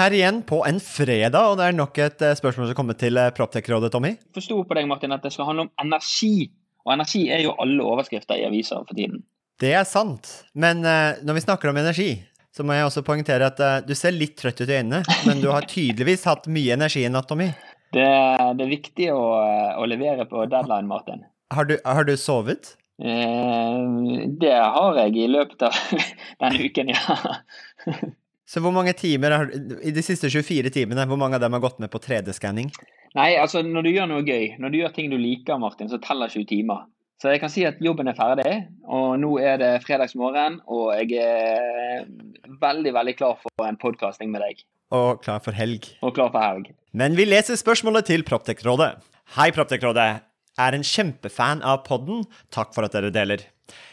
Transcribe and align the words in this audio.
her 0.00 0.14
igjen 0.16 0.40
på 0.48 0.62
en 0.68 0.80
fredag, 0.80 1.40
og 1.50 1.58
det 1.60 1.66
er 1.68 1.76
nok 1.76 1.98
et 2.00 2.22
eh, 2.24 2.36
spørsmål 2.38 2.70
som 2.70 2.78
kommer 2.78 2.96
til 2.98 3.20
eh, 3.20 3.32
Proptech-rådet, 3.36 3.92
Tommy. 3.92 4.14
Forsto 4.36 4.62
på 4.64 4.76
deg, 4.78 4.88
Martin, 4.88 5.12
at 5.16 5.24
det 5.26 5.32
skal 5.34 5.50
handle 5.50 5.66
om 5.68 5.72
energi. 5.82 6.48
Og 6.86 6.94
energi 6.94 7.26
er 7.32 7.44
jo 7.44 7.54
alle 7.60 7.84
overskrifter 7.84 8.40
i 8.40 8.46
aviser 8.48 8.80
for 8.88 8.96
tiden. 8.96 9.22
Det 9.60 9.74
er 9.76 9.84
sant, 9.88 10.30
men 10.56 10.80
eh, 10.88 11.20
når 11.26 11.36
vi 11.36 11.44
snakker 11.44 11.72
om 11.72 11.80
energi, 11.82 12.14
så 12.56 12.64
må 12.66 12.74
jeg 12.74 12.88
også 12.88 13.04
poengtere 13.06 13.46
at 13.52 13.60
du 13.86 13.92
ser 13.94 14.16
litt 14.16 14.34
trøtt 14.40 14.58
ut 14.58 14.66
i 14.66 14.80
øynene, 14.80 15.04
men 15.28 15.42
du 15.42 15.52
har 15.52 15.68
tydeligvis 15.70 16.24
hatt 16.26 16.48
mye 16.50 16.74
energi 16.74 17.04
i 17.06 17.12
natt, 17.12 17.28
Tommy. 17.30 17.46
Det, 17.94 18.08
det 18.58 18.64
er 18.64 18.72
viktig 18.72 19.06
å, 19.14 19.20
å 19.78 19.86
levere 19.86 20.26
på 20.30 20.42
deadline, 20.50 20.88
Martin. 20.90 21.22
Har 21.54 21.68
du, 21.68 21.76
har 21.84 22.08
du 22.08 22.16
sovet? 22.18 22.72
Eh, 23.02 24.26
det 24.40 24.56
har 24.56 24.98
jeg 25.04 25.14
i 25.16 25.28
løpet 25.30 25.62
av 25.68 25.78
denne 26.42 26.66
uken, 26.66 26.90
ja. 26.96 27.36
Så 28.50 28.58
hvor 28.58 28.72
mange 28.74 28.96
timer 28.98 29.30
har, 29.30 29.50
I 29.54 29.92
de 29.94 30.02
siste 30.02 30.26
24 30.26 30.72
timene, 30.74 31.04
hvor 31.06 31.18
mange 31.20 31.38
av 31.38 31.44
dem 31.44 31.54
har 31.54 31.62
gått 31.62 31.78
med 31.78 31.90
på 31.92 32.00
3D-skanning? 32.02 32.72
Nei, 33.14 33.34
altså 33.38 33.62
når 33.62 33.86
du 33.86 33.90
gjør 33.92 34.08
noe 34.10 34.24
gøy, 34.26 34.56
når 34.58 34.72
du 34.72 34.78
gjør 34.80 34.94
ting 34.96 35.10
du 35.12 35.18
liker, 35.20 35.58
Martin, 35.62 35.90
så 35.90 36.00
teller 36.02 36.30
20 36.32 36.48
timer. 36.50 36.88
Så 37.22 37.30
jeg 37.30 37.42
kan 37.42 37.52
si 37.52 37.62
at 37.68 37.78
jobben 37.84 38.08
er 38.10 38.16
ferdig, 38.18 38.54
og 38.90 39.20
nå 39.22 39.34
er 39.44 39.60
det 39.60 39.68
fredagsmorgen, 39.84 40.56
og 40.66 40.88
jeg 40.96 41.20
er 41.22 42.08
veldig, 42.62 42.94
veldig 42.96 43.14
klar 43.18 43.36
for 43.42 43.68
en 43.68 43.78
podkasting 43.78 44.32
med 44.32 44.42
deg. 44.42 44.64
Og 44.96 45.20
klar 45.22 45.38
for 45.44 45.54
helg. 45.54 45.86
Og 46.02 46.16
klar 46.16 46.32
for 46.34 46.42
helg. 46.42 46.72
Men 46.96 47.14
vi 47.18 47.28
leser 47.28 47.60
spørsmålet 47.60 48.08
til 48.10 48.26
Proptech-rådet. 48.26 48.90
Hei, 49.36 49.50
Proptech-rådet. 49.54 50.08
Er 50.58 50.74
en 50.74 50.86
kjempefan 50.86 51.62
av 51.62 51.84
podden. 51.86 52.24
Takk 52.50 52.74
for 52.74 52.88
at 52.88 52.96
dere 52.96 53.12
deler. 53.14 53.46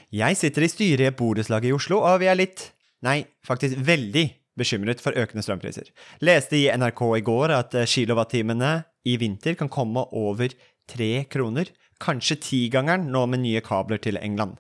Jeg 0.10 0.40
sitter 0.40 0.66
i 0.66 0.72
styret 0.72 1.12
i 1.12 1.16
borettslaget 1.20 1.70
i 1.70 1.78
Oslo, 1.78 2.02
og 2.02 2.24
vi 2.24 2.32
er 2.32 2.42
litt 2.42 2.72
Nei, 3.06 3.20
faktisk 3.46 3.78
veldig 3.86 4.24
bekymret 4.58 5.02
for 5.04 5.18
økende 5.18 5.44
strømpriser. 5.46 5.90
Leste 6.26 6.60
i 6.60 6.68
NRK 6.74 7.02
i 7.20 7.26
går 7.26 7.54
at 7.56 7.76
eh, 7.78 7.90
kilowattimene 7.90 8.72
i 9.08 9.18
vinter 9.22 9.58
kan 9.60 9.72
komme 9.72 10.06
over 10.16 10.54
tre 10.88 11.12
kroner, 11.32 11.70
kanskje 12.04 12.40
tigangeren 12.44 13.08
nå 13.14 13.26
med 13.30 13.44
nye 13.44 13.62
kabler 13.66 14.02
til 14.02 14.20
England. 14.22 14.58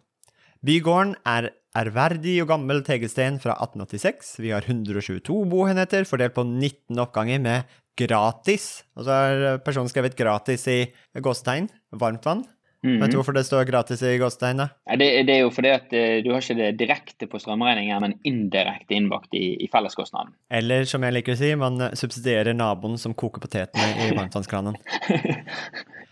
Bygården 0.65 1.15
er 1.27 1.51
ærverdig 1.77 2.39
og 2.41 2.49
gammel 2.49 2.81
tegelsten 2.85 3.37
fra 3.41 3.53
1886. 3.61 4.37
Vi 4.41 4.53
har 4.55 4.65
122 4.65 5.43
boenheter 5.51 6.07
fordelt 6.09 6.33
på 6.37 6.45
19 6.47 6.97
oppganger 7.03 7.43
med 7.43 7.77
gratis, 7.97 8.83
og 8.97 9.05
så 9.05 9.17
har 9.17 9.61
personen 9.65 9.89
skrevet 9.89 10.17
gratis 10.17 10.65
i 10.69 10.79
gåstegn, 11.23 11.69
varmtvann. 11.97 12.43
Mhm. 12.85 12.99
Vet 13.01 13.11
du 13.11 13.17
hvorfor 13.17 13.33
det 13.33 13.43
står 13.47 13.65
gratis 13.65 14.03
i 14.05 14.13
Gåstein, 14.21 14.59
da? 14.61 14.67
Nei, 14.87 14.97
Det, 15.01 15.07
det 15.25 15.33
er 15.33 15.41
jo 15.41 15.49
fordi 15.53 15.71
at 15.73 15.93
eh, 15.97 16.19
du 16.23 16.29
har 16.31 16.43
ikke 16.43 16.57
det 16.59 16.69
direkte 16.77 17.27
på 17.29 17.39
strømregningen, 17.41 18.03
men 18.03 18.13
indirekte 18.27 18.93
innbakt 18.93 19.33
i, 19.33 19.55
i 19.65 19.69
felleskostnaden. 19.71 20.35
Eller 20.53 20.85
som 20.85 21.03
jeg 21.03 21.15
liker 21.17 21.33
å 21.33 21.39
si, 21.41 21.51
man 21.57 21.81
subsidierer 21.97 22.53
naboen 22.57 22.99
som 23.01 23.17
koker 23.17 23.41
potetene 23.43 23.89
i 24.05 24.13
varmtvannskranen. 24.19 24.77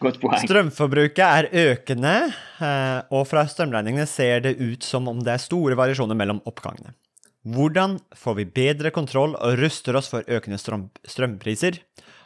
Godt 0.01 0.19
poeng. 0.19 0.41
Strømforbruket 0.41 1.23
er 1.23 1.49
økende, 1.69 2.15
eh, 2.59 2.99
og 3.13 3.27
fra 3.29 3.45
strømregningene 3.47 4.09
ser 4.09 4.41
det 4.49 4.57
ut 4.59 4.83
som 4.83 5.07
om 5.11 5.21
det 5.23 5.37
er 5.37 5.45
store 5.45 5.77
variasjoner 5.79 6.17
mellom 6.17 6.41
oppgangene. 6.49 6.97
Hvordan 7.45 7.99
får 8.17 8.35
vi 8.39 8.45
bedre 8.49 8.89
kontroll 8.93 9.35
og 9.37 9.59
ruster 9.61 9.97
oss 9.99 10.09
for 10.09 10.25
økende 10.25 10.57
strøm 10.57 10.87
strømpriser? 11.05 11.77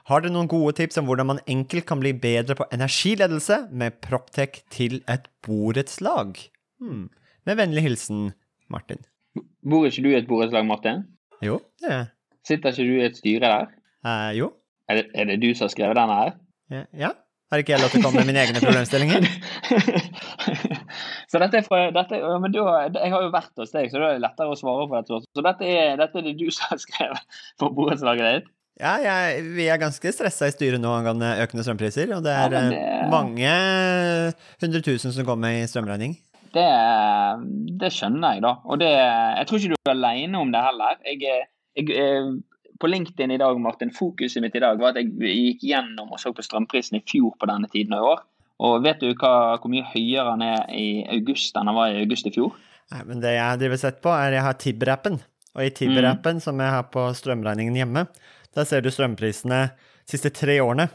Har 0.09 0.23
dere 0.23 0.31
noen 0.33 0.47
gode 0.49 0.71
tips 0.79 0.97
om 0.97 1.05
hvordan 1.09 1.27
man 1.29 1.41
enkelt 1.51 1.85
kan 1.89 1.99
bli 2.01 2.13
bedre 2.17 2.55
på 2.57 2.65
energiledelse 2.73 3.65
med 3.75 3.99
Proptech 4.01 4.61
til 4.73 5.01
et 5.11 5.27
borettslag? 5.45 6.39
Hmm. 6.79 7.09
Med 7.45 7.59
vennlig 7.59 7.83
hilsen 7.85 8.29
Martin. 8.71 9.03
Bor 9.65 9.85
ikke 9.89 10.05
du 10.05 10.09
i 10.13 10.17
et 10.17 10.27
borettslag, 10.29 10.65
Martin? 10.65 11.03
Jo, 11.45 11.59
det 11.83 11.91
er 11.93 12.05
Sitter 12.47 12.71
ikke 12.73 12.87
du 12.87 12.95
i 12.97 13.05
et 13.05 13.17
styre 13.19 13.51
der? 13.51 13.67
eh, 14.07 14.31
Jo. 14.39 14.53
Er 14.89 14.95
det, 14.95 15.05
er 15.13 15.25
det 15.29 15.41
du 15.43 15.51
som 15.53 15.67
har 15.67 15.75
skrevet 15.75 15.99
denne 15.99 16.15
her? 16.17 16.31
Ja. 16.73 16.83
ja. 16.97 17.11
Har 17.52 17.61
ikke 17.61 17.75
jeg 17.75 17.81
lov 17.83 17.91
til 17.93 17.99
å 18.02 18.08
komme 18.08 18.23
med 18.23 18.29
mine 18.31 18.41
egne 18.41 18.61
problemstillinger? 18.63 19.25
så 21.29 21.39
dette 21.43 21.59
er 21.61 21.65
fra 21.67 21.81
dette, 21.93 22.17
ja, 22.21 22.37
men 22.41 22.51
da, 22.55 22.63
Jeg 22.89 23.11
har 23.13 23.21
jo 23.25 23.31
vært 23.33 23.51
hos 23.61 23.71
deg, 23.75 23.89
så 23.91 23.99
da 24.01 24.07
er 24.11 24.17
det 24.17 24.23
lettere 24.25 24.49
å 24.53 24.57
svare 24.57 24.87
på 24.89 24.97
dette. 24.97 25.19
Så 25.37 25.43
dette 25.45 25.67
er, 25.69 25.91
dette 26.01 26.17
er 26.21 26.25
det 26.25 26.37
du 26.39 26.47
som 26.51 26.71
har 26.71 26.81
skrevet 26.81 27.41
for 27.61 27.75
borettslaget 27.77 28.31
ditt? 28.39 28.49
Ja, 28.79 28.93
jeg, 29.03 29.43
vi 29.57 29.65
er 29.67 29.77
ganske 29.81 30.11
stressa 30.15 30.47
i 30.47 30.53
styret 30.55 30.79
nå 30.79 30.87
angående 30.95 31.33
økende 31.43 31.65
strømpriser, 31.67 32.13
og 32.15 32.23
det 32.23 32.31
er 32.31 32.53
men 32.53 32.69
eh, 32.71 32.75
det- 32.79 33.09
mange 33.11 33.53
hundre 34.63 34.81
tusen 34.85 35.11
som 35.11 35.25
kommer 35.27 35.51
i 35.57 35.65
strømregning. 35.67 36.15
Det, 36.55 36.65
det 37.81 37.89
skjønner 37.93 38.37
jeg, 38.37 38.41
da. 38.45 38.53
Og 38.65 38.79
det, 38.81 38.89
jeg 38.89 39.49
tror 39.49 39.59
ikke 39.59 39.73
du 39.75 39.77
er 39.83 39.91
alene 39.93 40.39
om 40.41 40.53
det 40.53 40.63
heller. 40.65 40.95
Jeg, 41.05 41.43
jeg, 41.77 41.91
eh, 41.93 42.31
på 42.79 42.87
LinkedIn 42.89 43.35
i 43.35 43.37
dag, 43.41 43.59
Martin, 43.61 43.91
fokuset 43.93 44.41
mitt 44.41 44.55
i 44.55 44.63
dag 44.63 44.79
var 44.79 44.95
at 44.95 45.01
jeg 45.03 45.11
gikk 45.19 45.65
gjennom 45.73 46.13
og 46.15 46.21
så 46.23 46.31
på 46.33 46.45
strømprisen 46.45 46.97
i 46.97 47.03
fjor 47.05 47.35
på 47.37 47.49
denne 47.51 47.67
tiden 47.69 47.93
av 47.99 48.07
år. 48.15 48.23
Og 48.59 48.81
vet 48.83 48.99
du 48.99 49.11
hva, 49.14 49.55
hvor 49.59 49.71
mye 49.71 49.87
høyere 49.93 50.33
han 50.33 50.43
er 50.43 50.65
i 50.75 50.87
august 51.15 51.55
enn 51.55 51.70
han 51.71 51.77
var 51.77 51.93
i 51.93 52.02
august 52.03 52.27
i 52.27 52.33
fjor? 52.36 52.52
Nei, 52.92 53.03
men 53.08 53.21
det 53.23 53.36
jeg 53.36 53.61
driver 53.61 53.80
sett 53.80 54.02
på, 54.03 54.11
er 54.11 54.36
jeg 54.36 54.45
har 54.45 54.58
Tibber-appen. 54.59 55.20
Og 55.55 55.64
i 55.65 55.71
Tibber-appen, 55.75 56.42
som 56.43 56.59
jeg 56.59 56.73
har 56.73 56.89
på 56.92 57.05
strømregningen 57.15 57.77
hjemme, 57.77 58.05
der 58.58 58.67
ser 58.67 58.83
du 58.83 58.89
strømprisene 58.92 59.61
de 59.70 60.11
siste 60.11 60.31
tre 60.36 60.58
årene. 60.64 60.89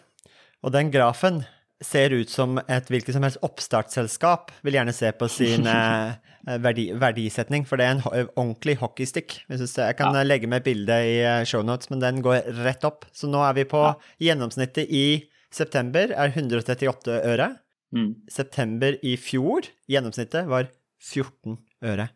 Og 0.64 0.75
den 0.75 0.91
grafen 0.92 1.42
ser 1.84 2.14
ut 2.14 2.30
som 2.30 2.58
et 2.70 2.88
hvilket 2.91 3.16
som 3.16 3.25
helst 3.26 3.42
oppstartsselskap 3.44 4.52
vil 4.64 4.78
gjerne 4.78 4.94
se 4.96 5.10
på 5.16 5.28
sin 5.32 5.66
eh, 5.70 6.14
verdi, 6.62 6.88
verdisetning, 7.00 7.66
for 7.69 7.81
det 7.81 7.86
er 7.86 7.96
en 7.96 8.31
ordentlig 8.34 8.78
hockeystick. 8.81 9.38
Jeg. 9.48 9.60
Jeg 9.60 9.98
kan 9.98 10.16
ja. 10.16 10.25
legge 10.26 10.50
med 10.50 10.62
et 10.62 10.69
bilde 10.69 10.98
i 11.06 11.19
eh, 11.22 11.44
shownotes, 11.48 11.91
men 11.92 12.02
den 12.04 12.20
går 12.25 12.50
rett 12.64 12.84
opp. 12.88 13.08
Så 13.12 13.31
nå 13.31 13.42
er 13.46 13.56
vi 13.58 13.69
på 13.69 13.86
gjennomsnittet 14.22 14.91
i 14.91 15.06
september 15.54 16.12
er 16.12 16.32
138 16.32 17.20
øre. 17.31 17.53
Mm. 17.94 18.10
September 18.31 18.97
i 19.06 19.15
fjor, 19.20 19.69
gjennomsnittet 19.91 20.48
var 20.50 20.69
14 21.04 21.56
øre. 21.87 22.09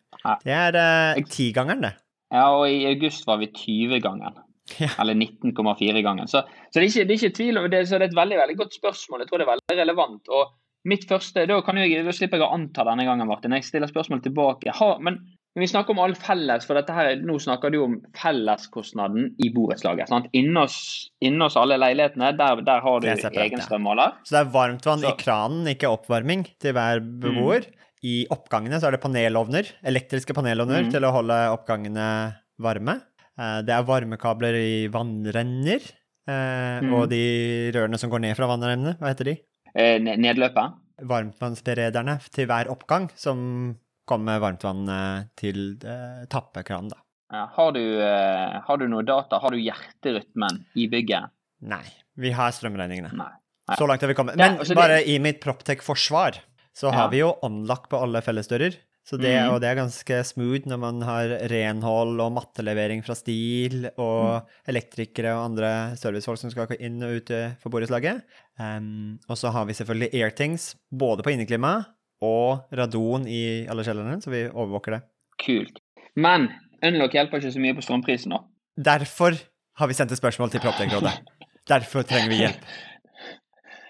Det 0.43 0.53
er 0.55 0.77
eh, 0.79 1.23
tigangeren, 1.31 1.85
det. 1.87 1.95
Ja, 2.33 2.49
og 2.53 2.67
i 2.69 2.85
august 2.89 3.25
var 3.29 3.39
vi 3.41 3.49
20-gangen. 3.55 4.41
Ja. 4.77 4.91
Eller 5.01 5.17
19,4-gangen. 5.17 6.27
Så, 6.29 6.43
så 6.69 6.77
det, 6.77 6.83
er 6.83 6.89
ikke, 6.89 7.05
det 7.07 7.15
er 7.15 7.21
ikke 7.21 7.37
tvil 7.39 7.61
om 7.61 7.69
det. 7.71 7.83
Så 7.87 7.97
det 7.97 8.09
er 8.09 8.11
et 8.11 8.19
veldig 8.19 8.37
veldig 8.41 8.57
godt 8.59 8.75
spørsmål. 8.77 9.23
Jeg 9.23 9.31
tror 9.31 9.41
det 9.41 9.47
er 9.47 9.53
veldig 9.55 9.77
relevant. 9.79 10.29
Og 10.35 10.53
mitt 10.89 11.07
første, 11.09 11.47
Da 11.49 11.59
kan 11.65 11.79
jeg, 11.81 12.03
da 12.05 12.13
slipper 12.15 12.39
jeg 12.39 12.45
å 12.45 12.53
anta 12.55 12.85
denne 12.87 13.07
gangen, 13.07 13.29
Martin. 13.29 13.55
Jeg 13.57 13.67
stiller 13.67 13.89
spørsmål 13.89 14.21
tilbake. 14.25 14.75
Har, 14.77 14.99
men 15.05 15.23
når 15.55 15.63
vi 15.65 15.67
snakker 15.71 15.95
om 15.95 15.99
all 16.03 16.13
felles, 16.15 16.65
for 16.67 16.77
dette 16.77 16.93
her, 16.93 17.15
nå 17.25 17.35
snakker 17.41 17.71
du 17.73 17.79
om 17.83 17.95
felleskostnaden 18.15 19.31
i 19.41 19.49
borettslaget. 19.53 20.11
Inne 20.37 20.61
hos 20.67 21.57
alle 21.59 21.77
leilighetene, 21.81 22.31
der, 22.37 22.61
der 22.67 22.83
har 22.85 22.99
du 23.01 23.07
egen 23.09 23.63
strømmåler. 23.65 24.13
Så 24.23 24.35
det 24.37 24.41
er 24.43 24.51
varmtvann 24.53 25.03
i 25.09 25.13
kranen, 25.19 25.67
ikke 25.73 25.89
oppvarming 25.91 26.45
til 26.61 26.73
hver 26.77 27.01
beboer. 27.01 27.65
I 28.05 28.21
oppgangene 28.31 28.77
så 28.79 28.87
er 28.87 28.95
det 28.95 29.01
panelovner, 29.03 29.67
elektriske 29.83 30.35
panelovner 30.37 30.85
Mm. 30.85 30.91
til 30.93 31.03
å 31.03 31.11
holde 31.11 31.35
oppgangene 31.51 32.05
varme. 32.61 33.01
Eh, 33.37 33.61
Det 33.63 33.73
er 33.75 33.83
varmekabler 33.83 34.53
i 34.55 34.87
vannrenner, 34.87 35.81
eh, 36.27 36.79
Mm. 36.79 36.93
og 36.93 37.09
de 37.09 37.71
rørene 37.73 37.97
som 37.99 38.09
går 38.09 38.21
ned 38.21 38.37
fra 38.37 38.47
vannrennene, 38.47 38.97
hva 38.99 39.09
heter 39.09 39.25
de? 39.25 39.37
Eh, 39.75 39.99
nedløpet. 39.99 40.73
Varmtvannsberederne 41.03 42.19
til 42.31 42.45
hver 42.47 42.67
oppgang, 42.71 43.09
som 43.15 43.75
kommer 44.09 44.33
med 44.33 44.41
varmtvann 44.43 44.89
eh, 44.95 45.27
til 45.39 45.61
eh, 45.85 46.25
tappekranen, 46.31 46.89
da. 46.95 46.99
Ja, 47.29 47.43
har, 47.53 47.71
du, 47.75 47.83
eh, 48.01 48.59
har 48.65 48.81
du 48.81 48.87
noe 48.89 49.05
data? 49.05 49.37
Har 49.43 49.53
du 49.53 49.59
hjerterytmen 49.61 50.63
i 50.81 50.87
bygget? 50.89 51.29
Nei, 51.69 51.83
vi 52.17 52.31
har 52.33 52.51
strømregningene. 52.55 53.11
Nei. 53.13 53.31
Nei. 53.69 53.75
Så 53.77 53.85
langt 53.85 54.01
har 54.01 54.09
vi 54.09 54.15
kommet. 54.17 54.33
Ja, 54.39 54.47
Men 54.49 54.59
altså 54.63 54.73
det- 54.73 54.81
bare 54.81 55.01
i 55.05 55.19
mitt 55.21 55.41
Proptech-forsvar 55.43 56.39
så 56.73 56.89
har 56.89 57.03
Ja. 57.05 57.09
vi 57.13 57.19
jo 57.21 57.33
omlagt 57.45 57.89
på 57.91 57.99
alle 58.01 58.21
fellesdører. 58.25 58.73
Så 59.05 59.17
det, 59.17 59.29
mm. 59.41 59.51
Og 59.53 59.61
det 59.61 59.69
er 59.69 59.75
ganske 59.79 60.17
smooth 60.25 60.65
når 60.69 60.79
man 60.79 61.01
har 61.01 61.31
renhold 61.49 62.19
og 62.21 62.31
mattelevering 62.33 63.03
fra 63.05 63.15
STIL 63.17 63.87
og 63.97 64.41
Mm. 64.41 64.47
elektrikere 64.73 65.31
og 65.37 65.45
andre 65.51 65.95
servicefolk 65.97 66.37
som 66.37 66.51
skal 66.51 66.67
inn 66.79 67.01
og 67.03 67.15
ut 67.21 67.31
for 67.61 67.69
borettslaget. 67.69 68.21
Um, 68.59 69.19
og 69.29 69.37
så 69.37 69.51
har 69.51 69.65
vi 69.65 69.73
selvfølgelig 69.73 70.13
Airthings 70.13 70.75
både 70.91 71.23
på 71.23 71.31
inneklima 71.33 71.85
og 72.25 72.65
radon 72.75 73.27
i 73.29 73.65
alle 73.71 73.83
kjellerne, 73.87 74.17
så 74.23 74.31
vi 74.33 74.43
overvåker 74.49 74.97
det. 74.97 75.01
Kult. 75.39 75.79
Men 76.19 76.49
Unlock 76.83 77.13
hjelper 77.15 77.39
ikke 77.41 77.51
så 77.55 77.61
mye 77.63 77.75
på 77.77 77.83
strømprisen, 77.85 78.33
da. 78.35 78.41
Derfor 78.79 79.35
har 79.79 79.87
vi 79.87 79.95
sendt 79.97 80.11
et 80.15 80.19
spørsmål 80.21 80.51
til 80.51 80.61
Proptech-rådet. 80.63 81.13
Derfor 81.69 82.03
trenger 82.07 82.29
vi 82.33 82.41
hjelp. 82.45 82.63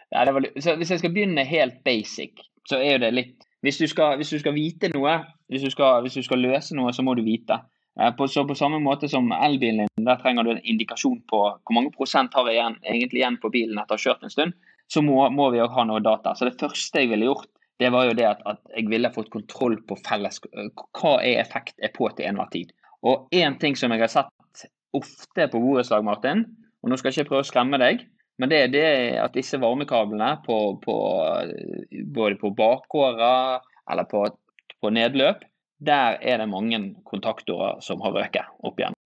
Ja, 0.10 0.24
det 0.26 0.32
var, 0.34 0.42
litt- 0.42 0.56
så 0.66 0.74
hvis 0.74 0.90
jeg 0.90 1.00
skal 1.04 1.12
begynne 1.14 1.44
helt 1.46 1.84
basic, 1.86 2.40
så 2.66 2.80
er 2.82 2.96
jo 2.96 3.02
det 3.04 3.12
litt 3.14 3.36
Hvis 3.62 3.78
du 3.78 3.86
skal, 3.92 4.16
hvis 4.18 4.30
du 4.34 4.40
skal 4.40 4.54
vite 4.56 4.88
noe, 4.94 5.12
hvis 5.52 5.62
du 5.62 5.70
skal, 5.70 6.00
hvis 6.02 6.16
du 6.16 6.24
skal 6.24 6.40
løse 6.40 6.74
noe, 6.78 6.90
så 6.96 7.04
må 7.04 7.12
du 7.14 7.22
vite. 7.26 7.58
Eh, 8.00 8.10
På, 8.18 8.26
så 8.32 8.42
på 8.48 8.56
samme 8.56 8.80
måte 8.82 9.10
som 9.12 9.28
elbilen 9.36 9.84
din, 9.86 10.06
der 10.08 10.18
trenger 10.22 10.48
du 10.48 10.52
en 10.56 10.62
indikasjon 10.64 11.20
på 11.30 11.42
hvor 11.60 11.76
mange 11.76 11.92
prosent 11.92 12.34
har 12.34 12.48
jeg 12.48 12.56
igjen, 12.58 12.78
egentlig 12.88 13.20
igjen 13.22 13.38
på 13.44 13.52
bilen 13.54 13.78
etter 13.84 13.98
å 13.98 14.00
ha 14.00 14.04
kjørt 14.06 14.24
en 14.24 14.32
stund, 14.34 14.54
så 14.90 15.04
må, 15.06 15.20
må 15.30 15.50
vi 15.54 15.60
òg 15.62 15.76
ha 15.76 15.84
noe 15.86 16.00
data. 16.02 16.34
Så 16.40 16.48
det 16.48 16.56
første 16.58 17.04
jeg 17.04 17.12
ville 17.12 17.28
gjort, 17.28 17.50
det 17.80 17.90
var 17.96 18.10
jo 18.10 18.16
det 18.18 18.28
at, 18.28 18.42
at 18.50 18.60
jeg 18.76 18.90
ville 18.92 19.12
fått 19.16 19.32
kontroll 19.32 19.78
på 19.88 19.98
felles 20.04 20.42
Hva 20.52 21.14
er 21.24 21.40
effekt 21.40 21.78
er 21.80 21.94
på 21.96 22.10
til 22.16 22.28
enhver 22.28 22.52
tid? 22.52 22.74
Og 23.08 23.32
én 23.36 23.56
ting 23.60 23.78
som 23.80 23.94
jeg 23.96 24.04
har 24.04 24.12
sett 24.12 24.66
ofte 24.96 25.46
på 25.48 25.62
borettslag, 25.62 26.04
Martin, 26.04 26.44
og 26.84 26.92
nå 26.92 26.98
skal 27.00 27.12
jeg 27.12 27.24
ikke 27.24 27.36
prøve 27.36 27.46
å 27.46 27.48
skremme 27.48 27.80
deg, 27.80 28.04
men 28.40 28.52
det 28.52 28.60
er 28.64 28.74
det 28.74 28.90
at 29.22 29.36
disse 29.36 29.60
varmekablene 29.62 30.32
på, 30.46 30.58
på, 30.84 30.96
både 32.16 32.40
på 32.40 32.52
bakgårder 32.58 33.66
eller 33.92 34.08
på, 34.10 34.26
på 34.80 34.92
nedløp, 34.96 35.44
der 35.80 36.18
er 36.20 36.42
det 36.42 36.50
mange 36.52 36.80
kontaktorer 37.08 37.80
som 37.84 38.02
har 38.04 38.16
røket 38.16 38.48
opp 38.64 38.80
igjennom. 38.80 38.99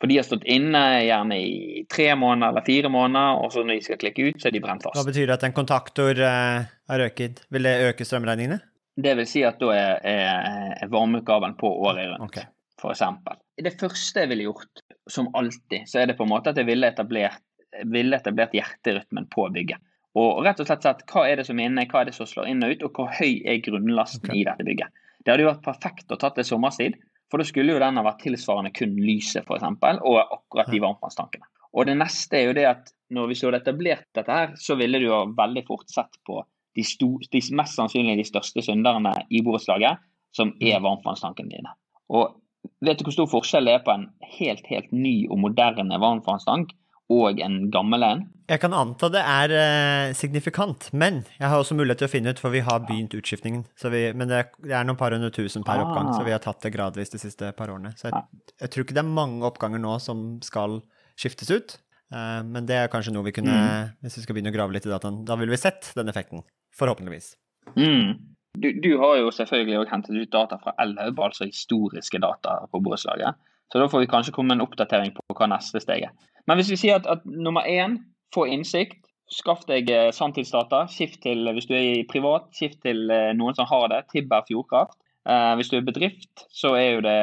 For 0.00 0.08
de 0.08 0.16
har 0.16 0.24
stått 0.24 0.46
inne 0.48 0.80
gjerne 1.04 1.36
i 1.36 1.82
tre 1.92 2.08
måneder 2.16 2.54
eller 2.54 2.64
fire 2.64 2.88
måneder, 2.88 3.42
og 3.44 3.52
så 3.52 3.60
når 3.60 3.76
de 3.76 3.84
skal 3.84 3.98
klikke 4.00 4.30
ut, 4.30 4.38
så 4.40 4.48
er 4.48 4.54
de 4.56 4.62
brent 4.64 4.86
fast. 4.86 4.96
Hva 4.96 5.04
betyr 5.04 5.28
det 5.28 5.34
at 5.36 5.44
en 5.44 5.56
kontaktor 5.56 6.22
eh, 6.24 6.70
har 6.88 7.04
øket? 7.04 7.42
Vil 7.52 7.68
det 7.68 7.74
øke 7.90 8.06
strømregningene? 8.08 8.56
Det 9.00 9.12
vil 9.18 9.28
si 9.28 9.44
at 9.44 9.60
da 9.60 9.74
er, 9.76 10.00
er, 10.08 10.88
varmeutgaven 10.92 11.52
på 11.60 11.68
året 11.84 12.08
rundt, 12.14 12.24
okay. 12.30 12.48
eksempel. 12.88 13.36
Det 13.60 13.74
første 13.80 14.24
jeg 14.24 14.32
ville 14.32 14.48
gjort, 14.48 14.82
som 15.10 15.28
alltid, 15.36 15.84
så 15.88 16.00
er 16.00 16.08
det 16.10 16.16
på 16.16 16.24
en 16.24 16.32
måte 16.32 16.54
at 16.54 16.60
jeg 16.60 16.68
ville 16.68 16.88
etablert, 16.88 17.44
ville 17.92 18.16
etablert 18.16 18.56
hjerterytmen 18.56 19.28
på 19.32 19.46
bygget. 19.52 19.84
Og 20.18 20.40
rett 20.42 20.58
og 20.64 20.66
slett 20.66 20.88
sett, 20.88 21.04
hva 21.12 21.28
er 21.28 21.38
det 21.38 21.46
som 21.46 21.60
er 21.60 21.68
inne, 21.70 21.84
hva 21.92 22.00
er 22.00 22.08
det 22.08 22.16
som 22.16 22.26
slår 22.26 22.48
inn 22.50 22.64
og 22.66 22.72
ut, 22.72 22.88
og 22.88 22.96
hvor 22.96 23.12
høy 23.20 23.44
er 23.44 23.60
grunnlasten 23.62 24.24
okay. 24.24 24.40
i 24.40 24.48
dette 24.48 24.66
bygget. 24.66 25.04
Det 25.20 25.32
hadde 25.32 25.44
jo 25.44 25.52
vært 25.52 25.66
perfekt 25.68 26.12
å 26.12 26.18
tatt 26.18 26.40
det 26.40 26.48
sommerstid, 26.48 26.96
for 27.30 27.40
da 27.40 27.46
skulle 27.46 27.74
jo 27.74 27.80
den 27.82 27.98
ha 28.00 28.04
vært 28.04 28.22
tilsvarende 28.24 28.72
kun 28.74 28.96
lyset, 28.98 29.46
f.eks., 29.46 29.66
og 30.02 30.18
akkurat 30.20 30.70
de 30.72 30.82
varmtvannstankene. 30.82 31.46
Og 31.70 31.86
det 31.86 31.94
neste 32.00 32.40
er 32.40 32.48
jo 32.48 32.56
det 32.56 32.66
at 32.66 32.90
når 33.14 33.30
vi 33.30 33.36
så 33.38 33.48
hadde 33.48 33.60
etablert 33.62 34.08
dette 34.16 34.34
her, 34.34 34.54
så 34.58 34.76
ville 34.78 34.98
du 34.98 35.06
jo 35.06 35.20
veldig 35.38 35.62
fort 35.68 35.90
sett 35.90 36.18
på 36.26 36.40
de, 36.78 36.84
store, 36.86 37.26
de 37.30 37.42
mest 37.58 37.78
sannsynlig 37.78 38.16
de 38.18 38.26
største 38.26 38.64
synderne 38.66 39.14
i 39.30 39.42
borettslaget, 39.46 40.02
som 40.34 40.52
er 40.62 40.82
varmtvannstankene 40.82 41.50
dine. 41.50 41.74
Og 42.10 42.36
vet 42.84 42.98
du 42.98 43.06
hvor 43.06 43.14
stor 43.14 43.30
forskjell 43.30 43.66
det 43.66 43.78
er 43.78 43.86
på 43.86 43.94
en 43.94 44.08
helt, 44.36 44.66
helt 44.70 44.90
ny 44.94 45.14
og 45.30 45.40
moderne 45.42 45.98
varmtvannstank 46.02 46.74
og 47.10 47.40
en 47.42 47.56
gammel 47.74 48.04
en? 48.06 48.20
Jeg 48.50 48.60
kan 48.62 48.74
anta 48.74 49.08
det 49.10 49.20
er 49.22 49.52
eh, 49.54 50.12
signifikant, 50.18 50.88
men 50.94 51.20
jeg 51.38 51.50
har 51.50 51.58
også 51.58 51.76
mulighet 51.78 52.00
til 52.02 52.08
å 52.08 52.12
finne 52.12 52.32
ut, 52.34 52.40
for 52.42 52.54
vi 52.54 52.62
har 52.66 52.80
begynt 52.86 53.14
utskiftningen. 53.18 53.64
Så 53.78 53.90
vi, 53.92 54.04
men 54.14 54.30
det 54.30 54.38
er, 54.40 54.48
det 54.66 54.74
er 54.78 54.86
noen 54.88 54.98
par 54.98 55.14
hundre 55.14 55.30
tusen 55.34 55.66
per 55.66 55.78
Ah. 55.78 55.84
oppgang, 55.86 56.10
så 56.14 56.24
vi 56.26 56.34
har 56.34 56.42
tatt 56.42 56.62
det 56.62 56.72
gradvis 56.74 57.10
de 57.14 57.18
siste 57.22 57.52
par 57.58 57.70
årene. 57.70 57.92
Så 57.98 58.08
jeg, 58.10 58.24
jeg 58.62 58.70
tror 58.74 58.86
ikke 58.86 58.96
det 58.98 59.04
er 59.04 59.12
mange 59.20 59.46
oppganger 59.46 59.82
nå 59.82 59.98
som 60.02 60.24
skal 60.46 60.80
skiftes 61.18 61.50
ut. 61.50 61.76
Eh, 62.14 62.40
men 62.46 62.66
det 62.66 62.78
er 62.78 62.90
kanskje 62.90 63.12
noe 63.14 63.22
vi 63.28 63.34
kunne 63.36 63.54
Hvis 64.02 64.16
vi 64.18 64.24
skal 64.24 64.34
begynne 64.34 64.50
å 64.50 64.56
grave 64.56 64.74
litt 64.74 64.86
i 64.86 64.90
dataen, 64.90 65.22
da 65.28 65.36
ville 65.38 65.54
vi 65.54 65.60
sett 65.62 65.92
den 65.94 66.10
effekten. 66.10 66.42
Forhåpentligvis. 66.78 67.34
Mm. 67.76 68.16
Du, 68.58 68.66
du 68.82 68.96
har 68.98 69.20
jo 69.20 69.30
selvfølgelig 69.30 69.78
òg 69.84 69.92
hentet 69.92 70.16
ut 70.18 70.30
data 70.34 70.58
fra 70.58 70.74
Elhaug, 70.82 71.18
altså 71.22 71.46
historiske 71.46 72.18
data 72.18 72.56
på 72.70 72.80
borettslaget. 72.82 73.38
Så 73.70 73.78
da 73.78 73.86
får 73.86 74.02
vi 74.02 74.08
kanskje 74.10 74.32
komme 74.34 74.50
med 74.50 74.58
en 74.58 74.66
oppdatering 74.66 75.12
på 75.14 75.22
hva 75.38 75.46
neste 75.52 75.78
steg 75.82 76.08
er. 76.08 76.14
Men 76.50 76.58
hvis 76.58 76.72
vi 76.74 76.80
sier 76.82 76.98
at, 76.98 77.06
at 77.06 77.22
nummer 77.30 77.62
én, 77.70 78.00
få 78.34 78.48
innsikt. 78.50 78.98
Skaff 79.30 79.62
deg 79.68 79.86
eh, 79.94 80.08
sanntidsdata. 80.14 80.84
Skift 80.90 81.20
til, 81.22 81.46
hvis 81.54 81.68
du 81.70 81.76
er 81.78 81.84
i 82.00 82.02
privat, 82.10 82.48
skift 82.56 82.80
til 82.82 83.04
eh, 83.14 83.30
noen 83.38 83.54
som 83.54 83.68
har 83.70 83.86
det. 83.92 84.00
Tibber 84.10 84.42
Fjordkraft. 84.48 84.96
Eh, 85.30 85.52
hvis 85.60 85.70
du 85.70 85.76
er 85.78 85.86
bedrift, 85.86 86.44
så 86.50 86.72
er 86.78 86.88
jo 86.96 87.04
det 87.06 87.14